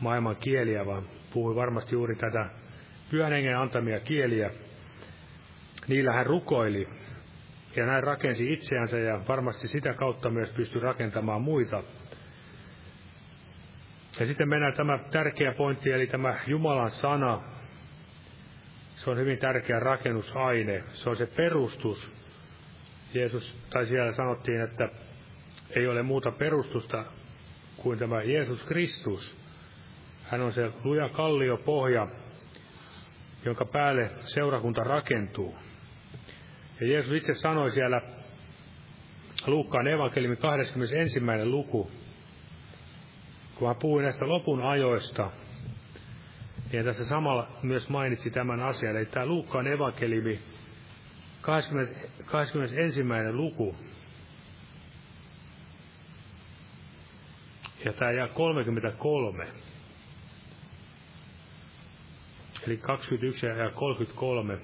[0.00, 2.50] maailman kieliä, vaan puhui varmasti juuri tätä
[3.10, 4.50] pyhän hengen antamia kieliä.
[5.88, 6.88] Niillä hän rukoili
[7.76, 11.82] ja näin rakensi itseänsä ja varmasti sitä kautta myös pystyi rakentamaan muita
[14.18, 17.42] ja sitten mennään tämä tärkeä pointti, eli tämä Jumalan sana.
[18.94, 20.84] Se on hyvin tärkeä rakennusaine.
[20.92, 22.10] Se on se perustus.
[23.14, 24.88] Jeesus, tai siellä sanottiin, että
[25.76, 27.04] ei ole muuta perustusta
[27.76, 29.36] kuin tämä Jeesus Kristus.
[30.22, 32.08] Hän on se luja kallio pohja,
[33.44, 35.54] jonka päälle seurakunta rakentuu.
[36.80, 38.00] Ja Jeesus itse sanoi siellä
[39.46, 41.20] Luukkaan evankeliumin 21.
[41.44, 41.90] luku,
[43.60, 45.30] kun hän puhui näistä lopun ajoista,
[46.72, 48.96] niin tässä samalla myös mainitsi tämän asian.
[48.96, 50.40] Eli tämä Luukkaan evankeliumi,
[51.40, 53.00] 20, 21.
[53.32, 53.76] luku,
[57.84, 59.46] ja tämä jää 33.
[62.66, 64.58] Eli 21 ja 33.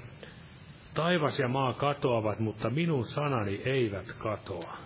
[0.94, 4.86] Taivas ja maa katoavat, mutta minun sanani eivät katoa.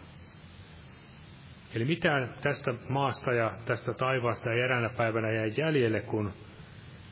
[1.75, 6.33] Eli mitään tästä maasta ja tästä taivaasta ei eräänä päivänä jäi jäljelle, kun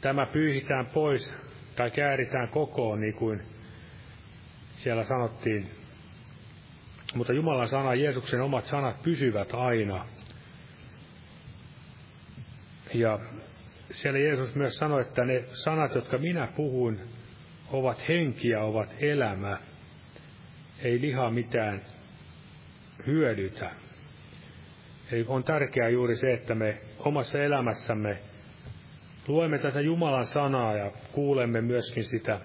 [0.00, 1.34] tämä pyyhitään pois
[1.76, 3.42] tai kääritään kokoon, niin kuin
[4.70, 5.70] siellä sanottiin.
[7.14, 10.06] Mutta Jumalan sana, Jeesuksen omat sanat pysyvät aina.
[12.94, 13.18] Ja
[13.90, 17.00] siellä Jeesus myös sanoi, että ne sanat, jotka minä puhun,
[17.72, 19.58] ovat henkiä, ovat elämä.
[20.82, 21.80] Ei liha mitään
[23.06, 23.70] hyödytä.
[25.12, 28.18] Eli on tärkeää juuri se, että me omassa elämässämme
[29.28, 32.40] luemme tätä Jumalan sanaa ja kuulemme myöskin sitä.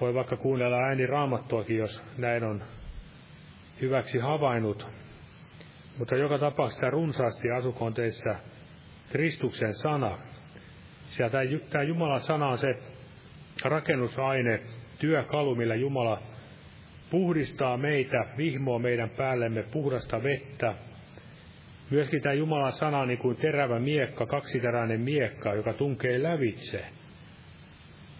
[0.00, 2.62] Voi vaikka kuunnella ääni raamattuakin, jos näin on
[3.80, 4.86] hyväksi havainnut.
[5.98, 8.36] Mutta joka tapauksessa runsaasti asukoon teissä
[9.12, 10.18] Kristuksen sana.
[11.06, 11.38] Sieltä
[11.70, 12.78] tämä Jumalan sana on se
[13.64, 14.60] rakennusaine,
[14.98, 16.22] työkalu, millä Jumala
[17.10, 20.74] puhdistaa meitä, vihmoo meidän päällemme puhdasta vettä.
[21.90, 26.78] Myöskin tämä Jumalan sana niin kuin terävä miekka, kaksiteräinen miekka, joka tunkee lävitse.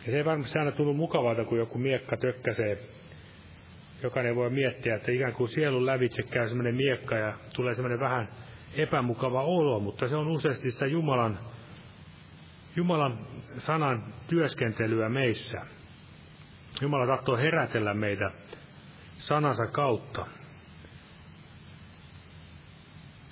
[0.06, 2.78] Ja se ei varmasti aina tullut mukavalta, kun joku miekka tökkäsee.
[4.02, 8.28] Jokainen voi miettiä, että ikään kuin sielun lävitse käy semmoinen miekka ja tulee semmoinen vähän
[8.76, 11.38] epämukava olo, mutta se on useasti sitä Jumalan,
[12.76, 13.18] Jumalan
[13.58, 15.60] sanan työskentelyä meissä.
[16.80, 18.30] Jumala tahtoo herätellä meitä
[19.18, 20.26] sanansa kautta.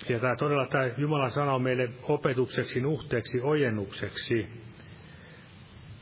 [0.09, 4.48] Ja tämä todella tämä Jumalan sana on meille opetukseksi, nuhteeksi, ojennukseksi,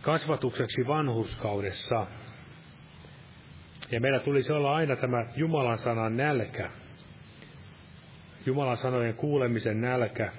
[0.03, 2.07] kasvatukseksi vanhuskaudessa.
[3.91, 6.71] Ja meillä tulisi olla aina tämä Jumalan sanan nälkä,
[8.47, 10.33] Jumalan sanojen kuulemisen nälkä.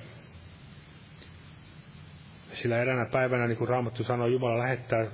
[2.53, 5.05] Sillä eräänä päivänä, niin kuin Raamattu sanoi, Jumala lähettää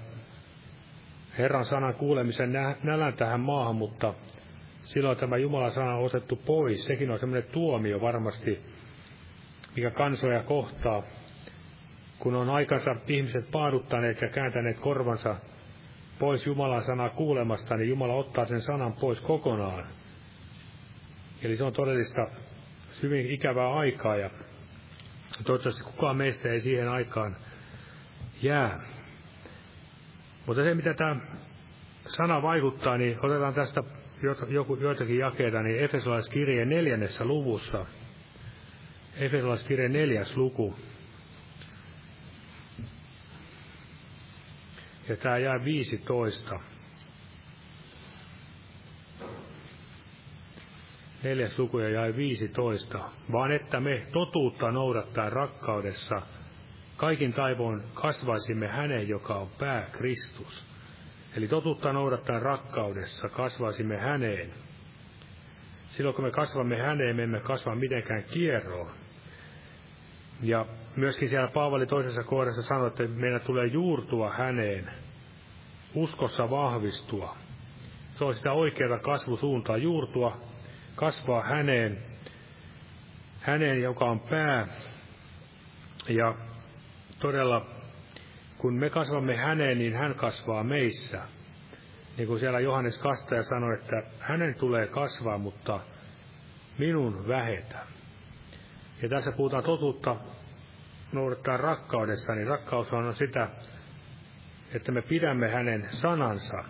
[1.37, 4.13] Herran sanan kuulemisen nälän tähän maahan, mutta
[4.87, 6.85] silloin tämä Jumalan sana on otettu pois.
[6.85, 8.59] Sekin on semmoinen tuomio varmasti,
[9.75, 11.03] mikä kansoja kohtaa.
[12.19, 15.35] Kun on aikansa ihmiset paaduttaneet ja kääntäneet korvansa
[16.19, 19.87] pois Jumalan sanaa kuulemasta, niin Jumala ottaa sen sanan pois kokonaan.
[21.43, 22.27] Eli se on todellista
[23.03, 24.29] hyvin ikävää aikaa ja
[25.43, 27.35] toivottavasti kukaan meistä ei siihen aikaan
[28.41, 28.79] jää.
[30.45, 31.15] Mutta se, mitä tämä
[32.05, 33.83] sana vaikuttaa, niin otetaan tästä
[34.81, 37.85] joitakin jakeita, niin Efesolaiskirje neljännessä luvussa.
[39.15, 40.75] Efesolaiskirje neljäs luku.
[45.09, 46.59] Ja tämä jää 15.
[51.23, 56.21] neljäs luku ja jäi 15, vaan että me totuutta noudattaa rakkaudessa
[56.97, 60.66] kaikin taivoon kasvaisimme häneen, joka on pää Kristus.
[61.37, 64.53] Eli totuutta noudattaa rakkaudessa kasvaisimme häneen.
[65.89, 68.91] Silloin kun me kasvamme häneen, me emme kasva mitenkään kierroon.
[70.41, 70.65] Ja
[70.95, 74.91] myöskin siellä Paavali toisessa kohdassa sanoi, että meidän tulee juurtua häneen,
[75.93, 77.37] uskossa vahvistua.
[78.13, 80.37] Se on sitä oikeaa kasvusuuntaa, juurtua
[80.95, 81.97] kasvaa häneen,
[83.41, 84.67] häneen, joka on pää.
[86.09, 86.35] Ja
[87.19, 87.76] todella,
[88.57, 91.21] kun me kasvamme häneen, niin hän kasvaa meissä.
[92.17, 95.79] Niin kuin siellä Johannes Kastaja sanoi, että hänen tulee kasvaa, mutta
[96.77, 97.77] minun vähetä.
[99.01, 100.15] Ja tässä puhutaan totuutta
[101.11, 103.49] noudattaa rakkaudessa, niin rakkaus on sitä,
[104.73, 106.63] että me pidämme hänen sanansa.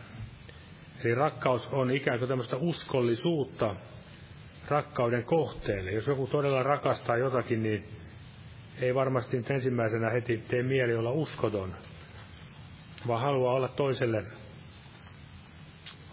[1.04, 3.76] Eli rakkaus on ikään kuin tämmöistä uskollisuutta,
[4.68, 5.92] rakkauden kohteelle.
[5.92, 7.86] Jos joku todella rakastaa jotakin, niin
[8.82, 11.76] ei varmasti nyt ensimmäisenä heti tee mieli olla uskoton,
[13.08, 14.24] vaan haluaa olla toiselle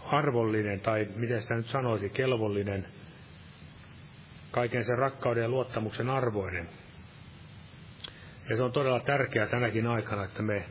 [0.05, 2.87] arvollinen, tai miten sitä nyt sanoisi, kelvollinen,
[4.51, 6.69] kaiken sen rakkauden ja luottamuksen arvoinen.
[8.49, 10.65] Ja se on todella tärkeää tänäkin aikana, että me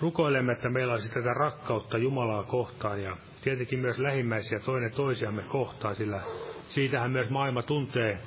[0.00, 5.94] rukoilemme, että meillä olisi tätä rakkautta Jumalaa kohtaan ja tietenkin myös lähimmäisiä toinen toisiamme kohtaan,
[5.96, 6.22] sillä
[6.70, 8.18] Siitähän myös maailma tuntee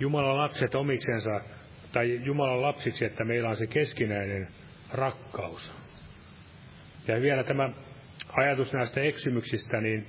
[0.00, 1.40] Jumalan lapset omiksensa,
[1.92, 4.48] tai Jumalan lapsiksi, että meillä on se keskinäinen
[4.92, 5.72] rakkaus.
[7.08, 7.70] Ja vielä tämä
[8.32, 10.06] ajatus näistä eksymyksistä, niin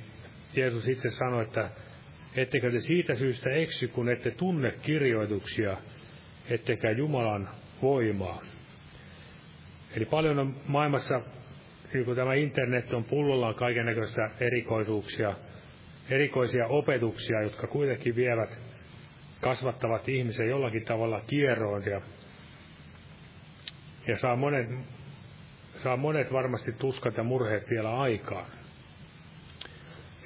[0.55, 1.69] Jeesus itse sanoi, että
[2.35, 5.77] ettekö te siitä syystä eksy, kun ette tunne kirjoituksia,
[6.49, 7.49] ettekä Jumalan
[7.81, 8.41] voimaa.
[9.95, 11.21] Eli paljon on maailmassa,
[11.93, 13.85] niin kun tämä internet on pullollaan kaiken
[14.39, 15.35] erikoisuuksia,
[16.09, 18.66] erikoisia opetuksia, jotka kuitenkin vievät,
[19.41, 22.01] kasvattavat ihmisen jollakin tavalla kierroon ja,
[24.07, 24.69] ja saa, monet,
[25.77, 28.45] saa monet varmasti tuskat ja murheet vielä aikaan.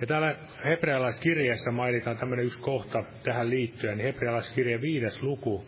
[0.01, 0.35] Ja täällä
[0.65, 5.65] hebrealaiskirjeessä mainitaan tämmöinen yksi kohta tähän liittyen, niin hebrealaiskirje viides luku,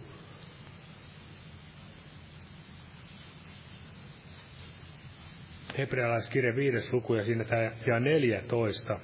[5.78, 9.00] hebrealaiskirje viides luku ja siinä tämä ja 14.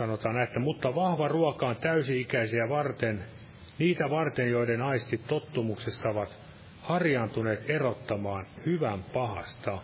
[0.00, 3.24] sanotaan että mutta vahva ruoka on täysi-ikäisiä varten,
[3.78, 6.36] niitä varten, joiden aistit tottumuksesta ovat
[6.82, 9.78] harjaantuneet erottamaan hyvän pahasta.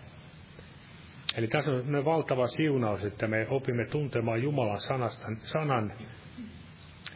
[1.36, 5.92] Eli tässä on valtava siunaus, että me opimme tuntemaan Jumalan sanasta, sanan,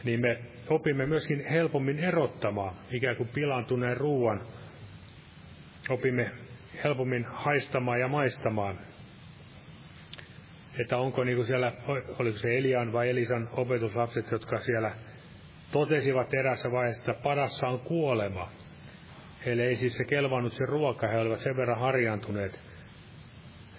[0.03, 0.39] niin me
[0.69, 4.41] opimme myöskin helpommin erottamaan ikään kuin pilaantuneen ruoan.
[5.89, 6.31] Opimme
[6.83, 8.79] helpommin haistamaan ja maistamaan
[10.79, 11.71] että onko niin kuin siellä,
[12.19, 14.91] oliko se Elian vai Elisan opetuslapset, jotka siellä
[15.71, 18.51] totesivat erässä vaiheessa, että padassa on kuolema.
[19.45, 22.61] Heille ei siis se kelvannut se ruoka, he olivat sen verran harjantuneet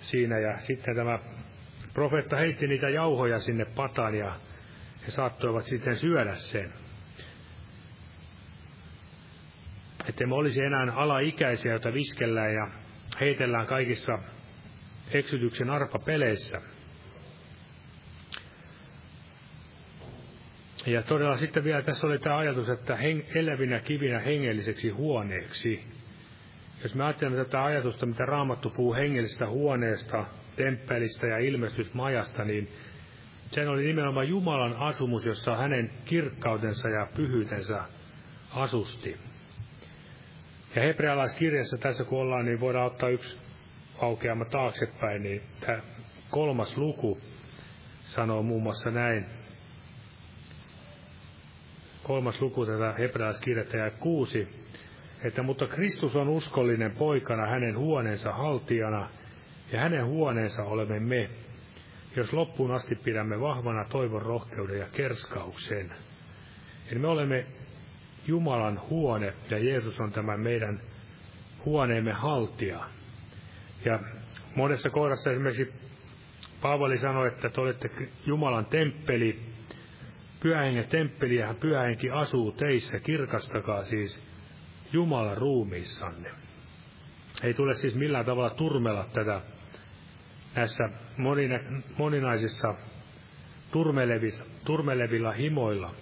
[0.00, 0.38] siinä.
[0.38, 1.18] Ja sitten tämä
[1.94, 4.40] profeetta heitti niitä jauhoja sinne pataan ja
[5.06, 6.72] he saattoivat sitten syödä sen.
[10.08, 12.68] Että me olisi enää alaikäisiä, joita viskellään ja
[13.20, 14.18] heitellään kaikissa
[15.10, 16.60] eksytyksen arpapeleissä.
[20.86, 25.84] Ja todella sitten vielä tässä oli tämä ajatus, että heng, elävinä kivinä hengelliseksi huoneeksi.
[26.82, 30.24] Jos me ajattelemme tätä ajatusta, mitä Raamattu puhuu hengellisestä huoneesta,
[30.56, 32.68] temppelistä ja ilmestysmajasta, niin
[33.50, 37.82] sen oli nimenomaan Jumalan asumus, jossa hänen kirkkautensa ja pyhyytensä
[38.50, 39.16] asusti.
[40.76, 43.38] Ja hebrealaiskirjassa tässä kun ollaan, niin voidaan ottaa yksi
[43.98, 45.78] aukeama taaksepäin, niin tämä
[46.30, 47.18] kolmas luku
[48.04, 49.41] sanoo muun muassa näin.
[52.02, 54.48] Kolmas luku tätä hebrealaiskirjettä ja kuusi,
[55.24, 59.08] että mutta Kristus on uskollinen poikana hänen huoneensa haltijana,
[59.72, 61.30] ja hänen huoneensa olemme me,
[62.16, 65.92] jos loppuun asti pidämme vahvana toivon rohkeuden ja kerskauksen.
[66.90, 67.46] Eli me olemme
[68.26, 70.80] Jumalan huone, ja Jeesus on tämä meidän
[71.64, 72.84] huoneemme haltija.
[73.84, 74.00] Ja
[74.54, 75.72] monessa kohdassa esimerkiksi
[76.62, 77.90] Paavali sanoi, että te olette
[78.26, 79.51] Jumalan temppeli,
[80.90, 84.24] temppeli, ja pyhähenki asuu teissä, kirkastakaa siis
[84.92, 86.30] Jumalan ruumiissanne.
[87.42, 89.40] Ei tule siis millään tavalla turmella tätä
[90.54, 91.58] näissä monina,
[91.98, 92.74] moninaisissa
[94.64, 95.94] turmelevilla himoilla,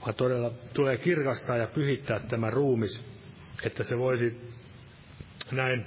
[0.00, 3.06] vaan todella tulee kirkastaa ja pyhittää tämä ruumis,
[3.64, 4.54] että se voisi
[5.52, 5.86] näin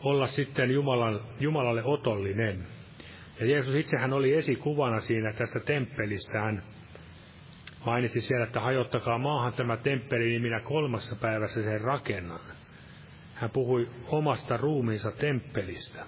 [0.00, 2.66] olla sitten Jumalan, Jumalalle otollinen.
[3.40, 6.40] Ja Jeesus itsehän oli esikuvana siinä tästä temppelistä.
[6.40, 6.62] Hän
[7.86, 12.40] mainitsi siellä, että hajottakaa maahan tämä temppeli, niin minä kolmassa päivässä sen rakennan.
[13.34, 16.04] Hän puhui omasta ruumiinsa temppelistä.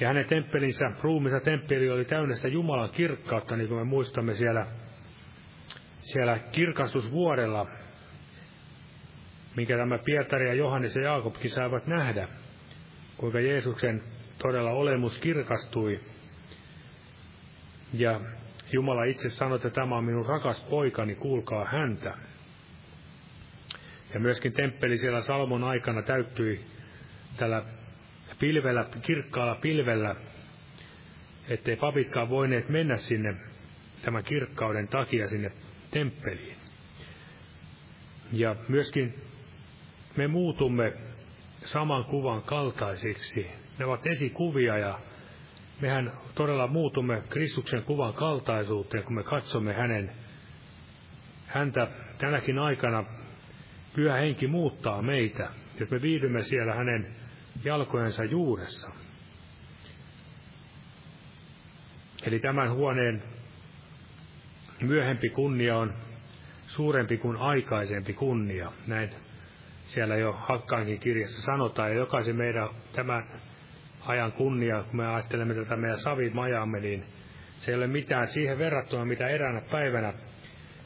[0.00, 4.66] Ja hänen temppelinsä, ruumiinsa temppeli oli täynnä sitä Jumalan kirkkautta, niin kuin me muistamme siellä,
[6.00, 7.66] siellä kirkastusvuodella,
[9.56, 12.28] minkä tämä Pietari ja Johannes ja Jaakobkin saivat nähdä,
[13.16, 14.02] kuinka Jeesuksen
[14.42, 16.00] todella olemus kirkastui.
[17.92, 18.20] Ja
[18.72, 22.14] Jumala itse sanoi, että tämä on minun rakas poikani, kuulkaa häntä.
[24.14, 26.64] Ja myöskin temppeli siellä Salmon aikana täyttyi
[27.36, 27.62] tällä
[28.38, 30.14] pilvellä, kirkkaalla pilvellä,
[31.48, 33.34] ettei papitkaan voineet mennä sinne
[34.02, 35.52] tämän kirkkauden takia sinne
[35.90, 36.56] temppeliin.
[38.32, 39.14] Ja myöskin
[40.16, 40.92] me muutumme
[41.64, 43.61] saman kuvan kaltaisiksi.
[43.78, 44.98] Ne ovat esikuvia ja
[45.80, 50.12] mehän todella muutumme Kristuksen kuvan kaltaisuuteen, kun me katsomme hänen,
[51.46, 53.04] häntä tänäkin aikana
[53.94, 55.48] Pyhä henki muuttaa meitä,
[55.80, 57.14] jos me viihdymme siellä hänen
[57.64, 58.90] jalkojensa juuressa.
[62.22, 63.22] Eli tämän huoneen
[64.82, 65.92] myöhempi kunnia on
[66.66, 68.72] suurempi kuin aikaisempi kunnia.
[68.86, 69.10] Näin
[69.86, 71.90] siellä jo Hakkaankin kirjassa sanotaan.
[71.90, 73.40] Ja jokaisen meidän tämän
[74.06, 77.04] ajan kunnia, kun me ajattelemme tätä meidän savimajaamme, niin
[77.58, 80.12] se ei ole mitään siihen verrattuna, mitä eräänä päivänä,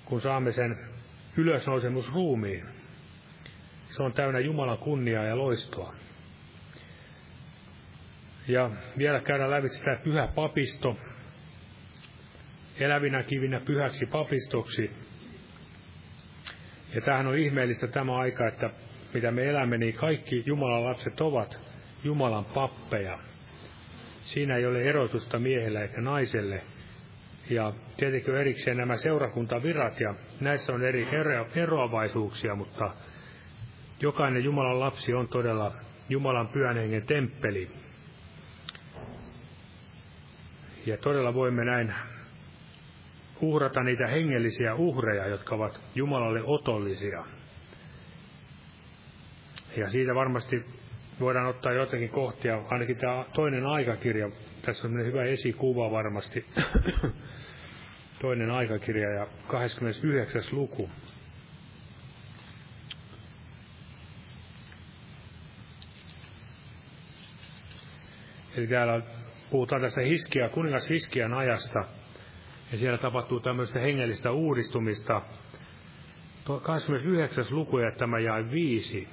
[0.05, 0.79] kun saamme sen
[1.37, 2.65] ylösnousemusruumiin,
[3.89, 5.95] se on täynnä Jumalan kunniaa ja loistoa.
[8.49, 10.97] Ja vielä käydään läpi sitä pyhä papisto,
[12.81, 14.91] elävinä kivinä pyhäksi papistoksi.
[16.95, 18.71] Ja tämähän on ihmeellistä tämä aika, että
[19.15, 21.66] mitä me elämme, niin kaikki Jumalan lapset ovat
[22.05, 23.19] Jumalan pappeja.
[24.23, 26.63] Siinä ei ole erotusta miehelle eikä naiselle.
[27.51, 31.09] Ja tietenkin on erikseen nämä seurakuntavirat, ja näissä on eri
[31.55, 32.91] eroavaisuuksia, mutta
[34.01, 35.73] Jokainen Jumalan lapsi on todella
[36.09, 37.71] Jumalan pyhän hengen temppeli.
[40.87, 41.95] Ja todella voimme näin
[43.41, 47.25] uhrata niitä hengellisiä uhreja, jotka ovat Jumalalle otollisia.
[49.77, 50.65] Ja siitä varmasti
[51.21, 54.31] voidaan ottaa jotakin kohtia, ainakin tämä toinen aikakirja,
[54.63, 56.47] tässä on hyvä esikuva varmasti,
[58.23, 60.43] toinen aikakirja ja 29.
[60.53, 60.91] luku.
[68.57, 69.01] Eli täällä
[69.51, 71.85] puhutaan tästä Hiskia, kuningas Hiskian ajasta,
[72.73, 75.23] ja siellä tapahtuu tämmöistä hengellistä uudistumista.
[76.63, 77.45] 29.
[77.51, 79.09] luku ja tämä jäi viisi.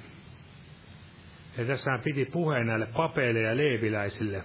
[1.58, 4.42] Ja tässä hän piti puheen näille papeille ja leeviläisille.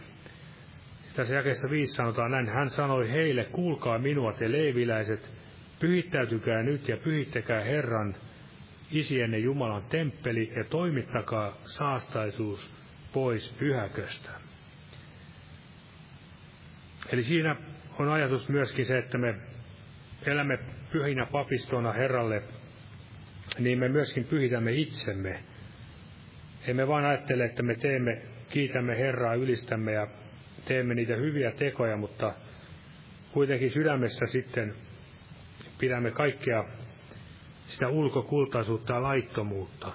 [1.15, 5.31] Tässä jakeessa viisi sanotaan näin, hän sanoi heille, kuulkaa minua te leeviläiset,
[5.79, 8.15] pyhittäytykää nyt ja pyhittäkää Herran,
[8.91, 12.71] isienne Jumalan temppeli ja toimittakaa saastaisuus
[13.13, 14.29] pois pyhäköstä.
[17.11, 17.55] Eli siinä
[17.99, 19.35] on ajatus myöskin se, että me
[20.25, 20.59] elämme
[20.91, 22.43] pyhinä papistona Herralle,
[23.59, 25.39] niin me myöskin pyhitämme itsemme.
[26.67, 30.07] Emme vaan ajattele, että me teemme, kiitämme Herraa, ylistämme ja
[30.65, 32.33] teemme niitä hyviä tekoja, mutta
[33.31, 34.73] kuitenkin sydämessä sitten
[35.79, 36.63] pidämme kaikkea
[37.67, 39.91] sitä ulkokultaisuutta ja laittomuutta.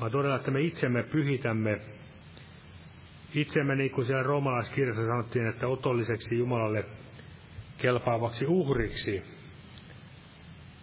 [0.00, 1.80] Vaan todella, että me itsemme pyhitämme,
[3.34, 6.84] itsemme niin kuin siellä roomalaiskirjassa sanottiin, että otolliseksi Jumalalle
[7.78, 9.22] kelpaavaksi uhriksi.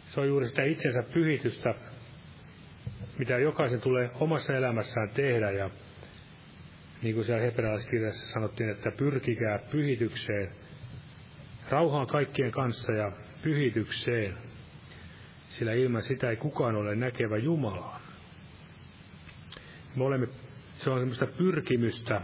[0.08, 1.76] Se on juuri sitä itsensä pyhitystä,
[3.22, 5.52] mitä jokaisen tulee omassa elämässään tehdä.
[5.52, 5.70] Ja
[7.02, 10.50] niin kuin siellä hebrealaiskirjassa sanottiin, että pyrkikää pyhitykseen,
[11.70, 13.12] rauhaan kaikkien kanssa ja
[13.44, 14.38] pyhitykseen,
[15.50, 18.02] sillä ilman sitä ei kukaan ole näkevä Jumalaa.
[19.96, 20.28] Me olemme,
[20.78, 22.22] se on semmoista pyrkimystä,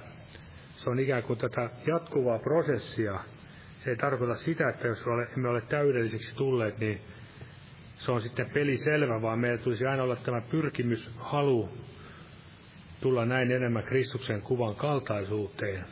[0.75, 3.19] se on ikään kuin tätä jatkuvaa prosessia.
[3.83, 5.05] Se ei tarkoita sitä, että jos
[5.37, 7.01] emme ole täydellisiksi tulleet, niin
[7.97, 11.69] se on sitten peli selvä, vaan meillä tulisi aina olla tämä pyrkimys, halu
[13.01, 15.85] tulla näin enemmän Kristuksen kuvan kaltaisuuteen.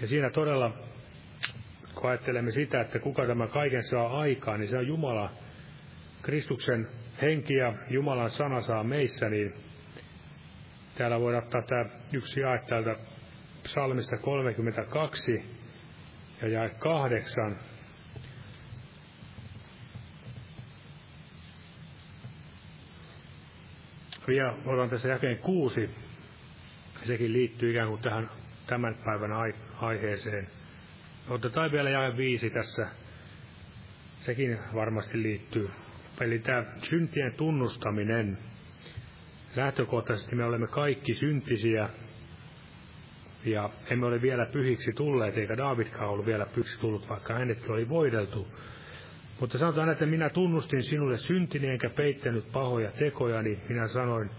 [0.00, 0.70] Ja siinä todella,
[1.94, 5.30] kun ajattelemme sitä, että kuka tämä kaiken saa aikaan, niin se on Jumala,
[6.22, 6.88] Kristuksen
[7.22, 9.54] henki ja Jumalan sana saa meissä, niin
[10.94, 12.96] täällä voidaan ottaa tämä yksi jae täältä
[13.62, 15.44] psalmista 32
[16.42, 17.58] ja jae 8.
[24.28, 25.90] Vielä otan tässä jakeen kuusi.
[27.04, 28.30] Sekin liittyy ikään kuin tähän
[28.66, 29.32] tämän päivän
[29.80, 30.48] aiheeseen.
[31.28, 32.88] Otetaan vielä jae viisi tässä.
[34.20, 35.70] Sekin varmasti liittyy.
[36.20, 38.38] Eli tämä syntien tunnustaminen.
[39.56, 41.88] Lähtökohtaisesti me olemme kaikki syntisiä,
[43.44, 47.88] ja emme ole vielä pyhiksi tulleet, eikä Davidkaan ollut vielä pyhiksi tullut, vaikka hänetkin oli
[47.88, 48.48] voideltu.
[49.40, 54.30] Mutta sanotaan, että minä tunnustin sinulle syntini enkä peittänyt pahoja tekoja, niin minä sanoin,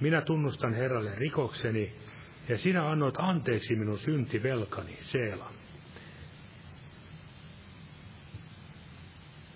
[0.00, 1.94] minä tunnustan Herralle rikokseni,
[2.48, 5.50] ja sinä annoit anteeksi minun syntivelkani, Seela.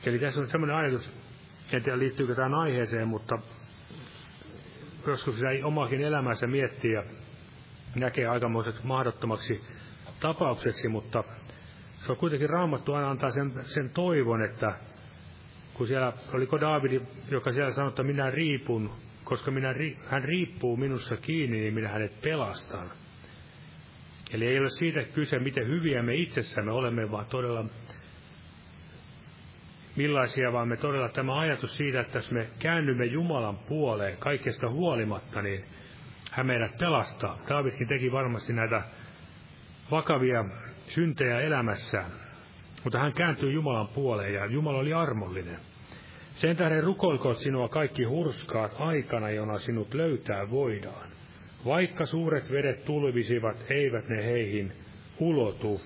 [0.05, 1.13] Eli tässä on sellainen ajatus,
[1.73, 3.39] en tiedä liittyykö tähän aiheeseen, mutta
[5.07, 7.05] joskus sitä omakin elämänsä miettii ja
[7.95, 9.61] näkee aikamoiseksi mahdottomaksi
[10.21, 11.25] tapaukseksi, mutta
[12.07, 14.75] se on kuitenkin raamattu aina antaa sen, sen toivon, että
[15.75, 18.91] kun siellä, oliko Daavidi, joka siellä sanoi, että minä riipun,
[19.25, 19.75] koska minä,
[20.07, 22.91] hän riippuu minussa kiinni, niin minä hänet pelastan.
[24.33, 27.65] Eli ei ole siitä kyse, miten hyviä me itsessämme olemme, vaan todella
[29.97, 35.43] millaisia, vaan me todella tämä ajatus siitä, että jos me käännymme Jumalan puoleen kaikesta huolimatta,
[35.43, 35.65] niin
[36.33, 37.39] hän meidät pelastaa.
[37.49, 38.83] Davidkin teki varmasti näitä
[39.91, 40.45] vakavia
[40.91, 42.11] syntejä elämässään,
[42.85, 45.57] mutta hän kääntyi Jumalan puoleen ja Jumala oli armollinen.
[46.35, 51.09] Sen tähden rukoilkoot sinua kaikki hurskaat aikana, jona sinut löytää voidaan.
[51.65, 54.73] Vaikka suuret vedet tulvisivat, eivät ne heihin
[55.19, 55.81] ulotu.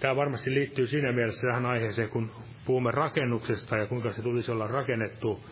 [0.00, 2.30] Tämä varmasti liittyy siinä mielessä tähän aiheeseen, kun
[2.64, 5.44] puhumme rakennuksesta ja kuinka se tulisi olla rakennettu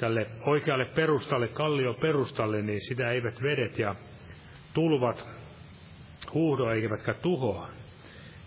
[0.00, 3.94] tälle oikealle perustalle, kallio perustalle, niin sitä eivät vedet ja
[4.74, 5.35] tulvat
[6.34, 7.68] huudo eivätkä tuhoa.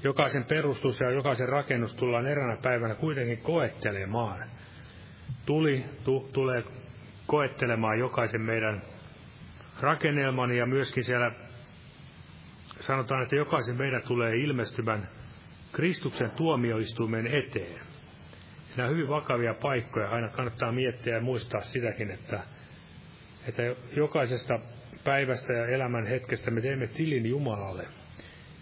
[0.04, 4.44] Jokaisen perustus ja jokaisen rakennus tullaan eräänä päivänä kuitenkin koettelemaan.
[5.46, 6.64] Tuli tu, tulee
[7.28, 8.82] koettelemaan jokaisen meidän
[9.80, 11.32] rakennelman ja myöskin siellä
[12.80, 15.10] sanotaan, että jokaisen meidän tulee ilmestymään
[15.72, 17.82] Kristuksen tuomioistuimen eteen.
[18.78, 20.10] Nämä on hyvin vakavia paikkoja.
[20.10, 22.40] Aina kannattaa miettiä ja muistaa sitäkin, että,
[23.48, 23.64] että
[23.96, 24.60] jokaisesta
[25.04, 27.86] päivästä ja elämän hetkestä me teemme tilin Jumalalle.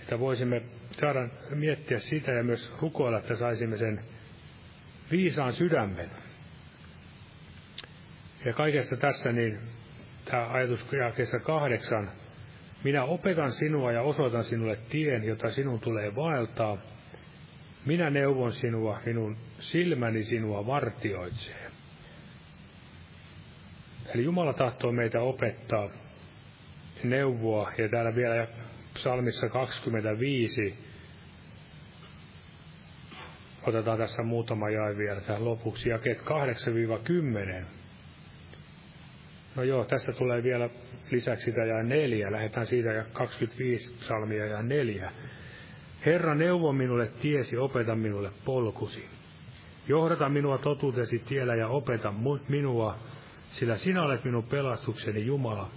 [0.01, 0.61] Että voisimme
[0.91, 3.99] saada miettiä sitä ja myös rukoilla, että saisimme sen
[5.11, 6.09] viisaan sydämen.
[8.45, 9.59] Ja kaikesta tässä niin
[10.25, 12.11] tämä ajatus jakeessa kahdeksan.
[12.83, 16.77] Minä opetan sinua ja osoitan sinulle tien, jota sinun tulee vaeltaa.
[17.85, 21.71] Minä neuvon sinua, minun silmäni sinua vartioitsee.
[24.15, 25.89] Eli Jumala tahtoo meitä opettaa,
[27.03, 28.47] neuvoa, ja täällä vielä
[28.93, 30.79] psalmissa 25,
[33.67, 36.21] otetaan tässä muutama jae vielä tähän lopuksi, jakeet
[37.61, 37.65] 8-10.
[39.55, 40.69] No joo, tässä tulee vielä
[41.11, 42.31] lisäksi sitä ja neljä.
[42.31, 45.11] Lähdetään siitä ja 25 psalmia ja neljä.
[46.05, 49.05] Herra, neuvo minulle tiesi, opeta minulle polkusi.
[49.87, 52.13] Johdata minua totuutesi tiellä ja opeta
[52.49, 52.97] minua,
[53.51, 55.69] sillä sinä olet minun pelastukseni Jumala.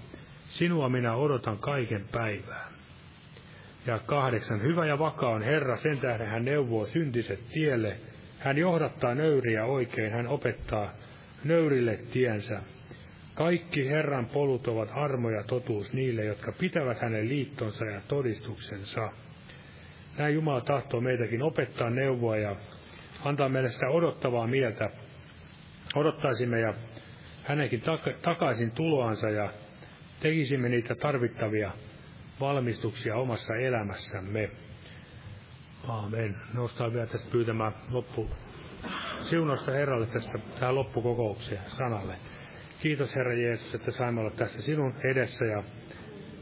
[0.51, 2.68] Sinua minä odotan kaiken päivää.
[3.86, 4.62] Ja kahdeksan.
[4.62, 7.96] Hyvä ja vakaa on Herra, sen tähden hän neuvoo syntiset tielle.
[8.38, 10.92] Hän johdattaa nöyriä oikein, hän opettaa
[11.44, 12.62] nöyrille tiensä.
[13.34, 19.11] Kaikki Herran polut ovat armo ja totuus niille, jotka pitävät hänen liittonsa ja todistuksensa.
[20.18, 22.57] Näin Jumala tahtoo meitäkin opettaa neuvoa ja
[23.24, 24.90] antaa meille sitä odottavaa mieltä.
[25.94, 26.74] Odottaisimme ja
[27.44, 27.82] hänenkin
[28.22, 29.53] takaisin tuloansa ja
[30.20, 31.72] tekisimme niitä tarvittavia
[32.40, 34.50] valmistuksia omassa elämässämme.
[35.88, 36.36] Aamen.
[36.54, 38.30] Nostaa vielä tästä pyytämään loppu
[39.22, 42.16] siunosta Herralle tästä tähän loppukokoukseen sanalle.
[42.80, 45.62] Kiitos Herra Jeesus, että saimme olla tässä sinun edessä ja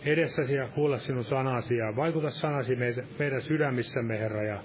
[0.05, 2.77] edessäsi ja kuulla sinun sanasi ja vaikuta sanasi
[3.19, 4.63] meidän sydämissämme, Herra, ja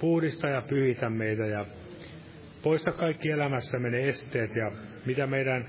[0.00, 1.66] puhdista ja pyhitä meitä ja
[2.62, 4.72] poista kaikki elämässämme ne esteet ja
[5.06, 5.66] mitä meidän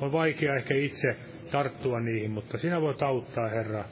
[0.00, 1.16] on vaikea ehkä itse
[1.50, 3.84] tarttua niihin, mutta sinä voit auttaa, Herra,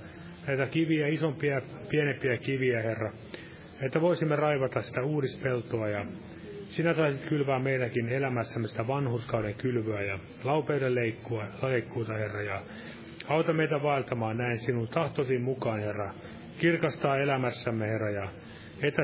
[0.47, 3.13] näitä kiviä, isompia, pienempiä kiviä, Herra,
[3.83, 6.07] että voisimme raivata sitä uudispeltoa ja
[6.69, 12.63] sinä saisit kylvää meidänkin elämässämme sitä vanhuskauden kylvyä ja laupeuden leikkua, leikkuuta, Herra, ja
[13.29, 16.15] auta meitä vaeltamaan näin sinun tahtosi mukaan, Herra.
[16.61, 18.29] Kirkastaa elämässämme, Herra, ja
[18.83, 19.03] että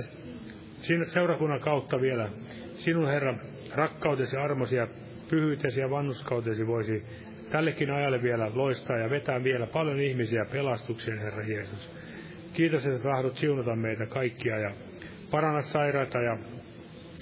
[0.76, 2.30] sinne seurakunnan kautta vielä
[2.74, 3.34] sinun, Herra,
[3.74, 4.88] rakkautesi, armosi ja
[5.30, 7.04] pyhyytesi ja vanhuskautesi voisi
[7.54, 11.90] tällekin ajalle vielä loistaa ja vetää vielä paljon ihmisiä pelastukseen, Herra Jeesus.
[12.52, 14.70] Kiitos, että tahdot siunata meitä kaikkia ja
[15.30, 16.38] paranna sairaita ja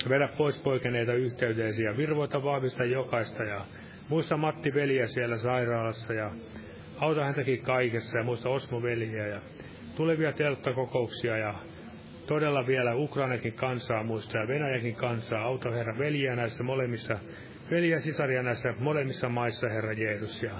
[0.08, 3.64] vedä pois poikeneita yhteyteisiä ja virvoita vahvista jokaista ja
[4.08, 6.30] muista Matti veliä siellä sairaalassa ja
[7.00, 9.40] auta häntäkin kaikessa ja muista Osmo veliä ja
[9.96, 11.54] tulevia telttakokouksia ja
[12.26, 15.42] todella vielä Ukrainakin kansaa muista ja Venäjäkin kansaa.
[15.42, 17.18] Auta Herra veliä näissä molemmissa,
[17.70, 20.42] veliä sisaria näissä molemmissa maissa, Herra Jeesus.
[20.42, 20.50] Ja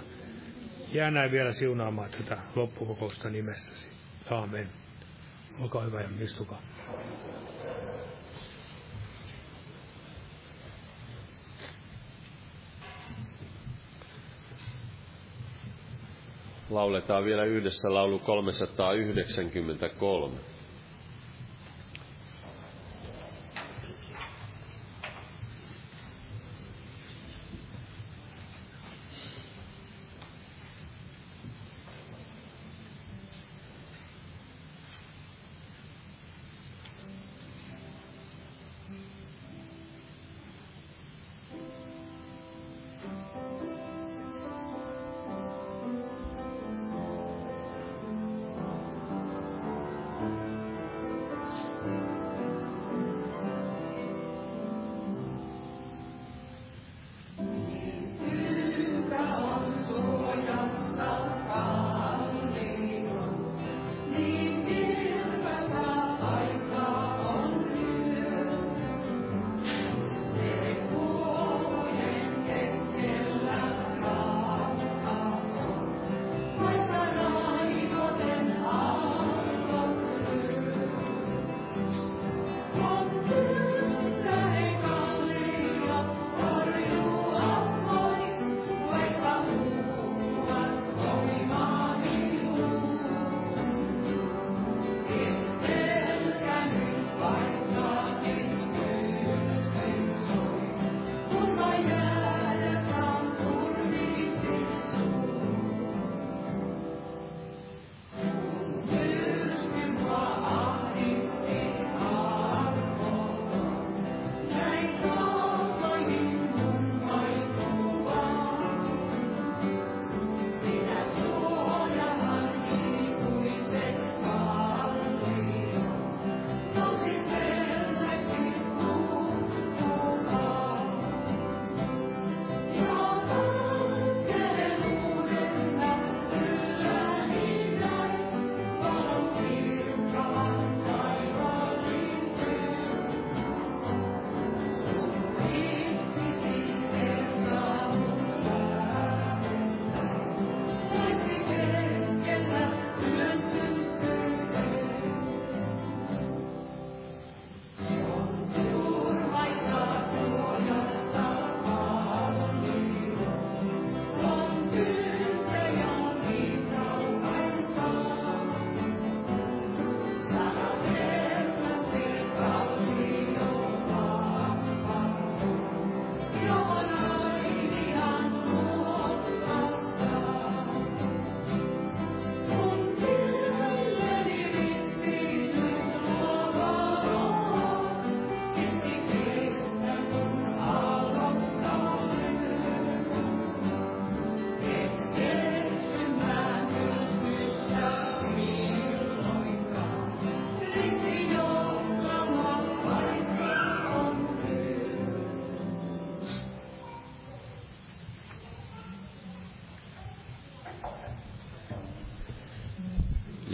[0.92, 3.88] jää näin vielä siunaamaan tätä loppukokousta nimessäsi.
[4.30, 4.68] Aamen.
[5.60, 6.62] Olkaa hyvä ja istukaa.
[16.70, 20.51] Lauletaan vielä yhdessä laulu 393.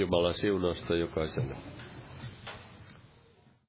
[0.09, 1.57] Jumalan siunausta jokaiselle.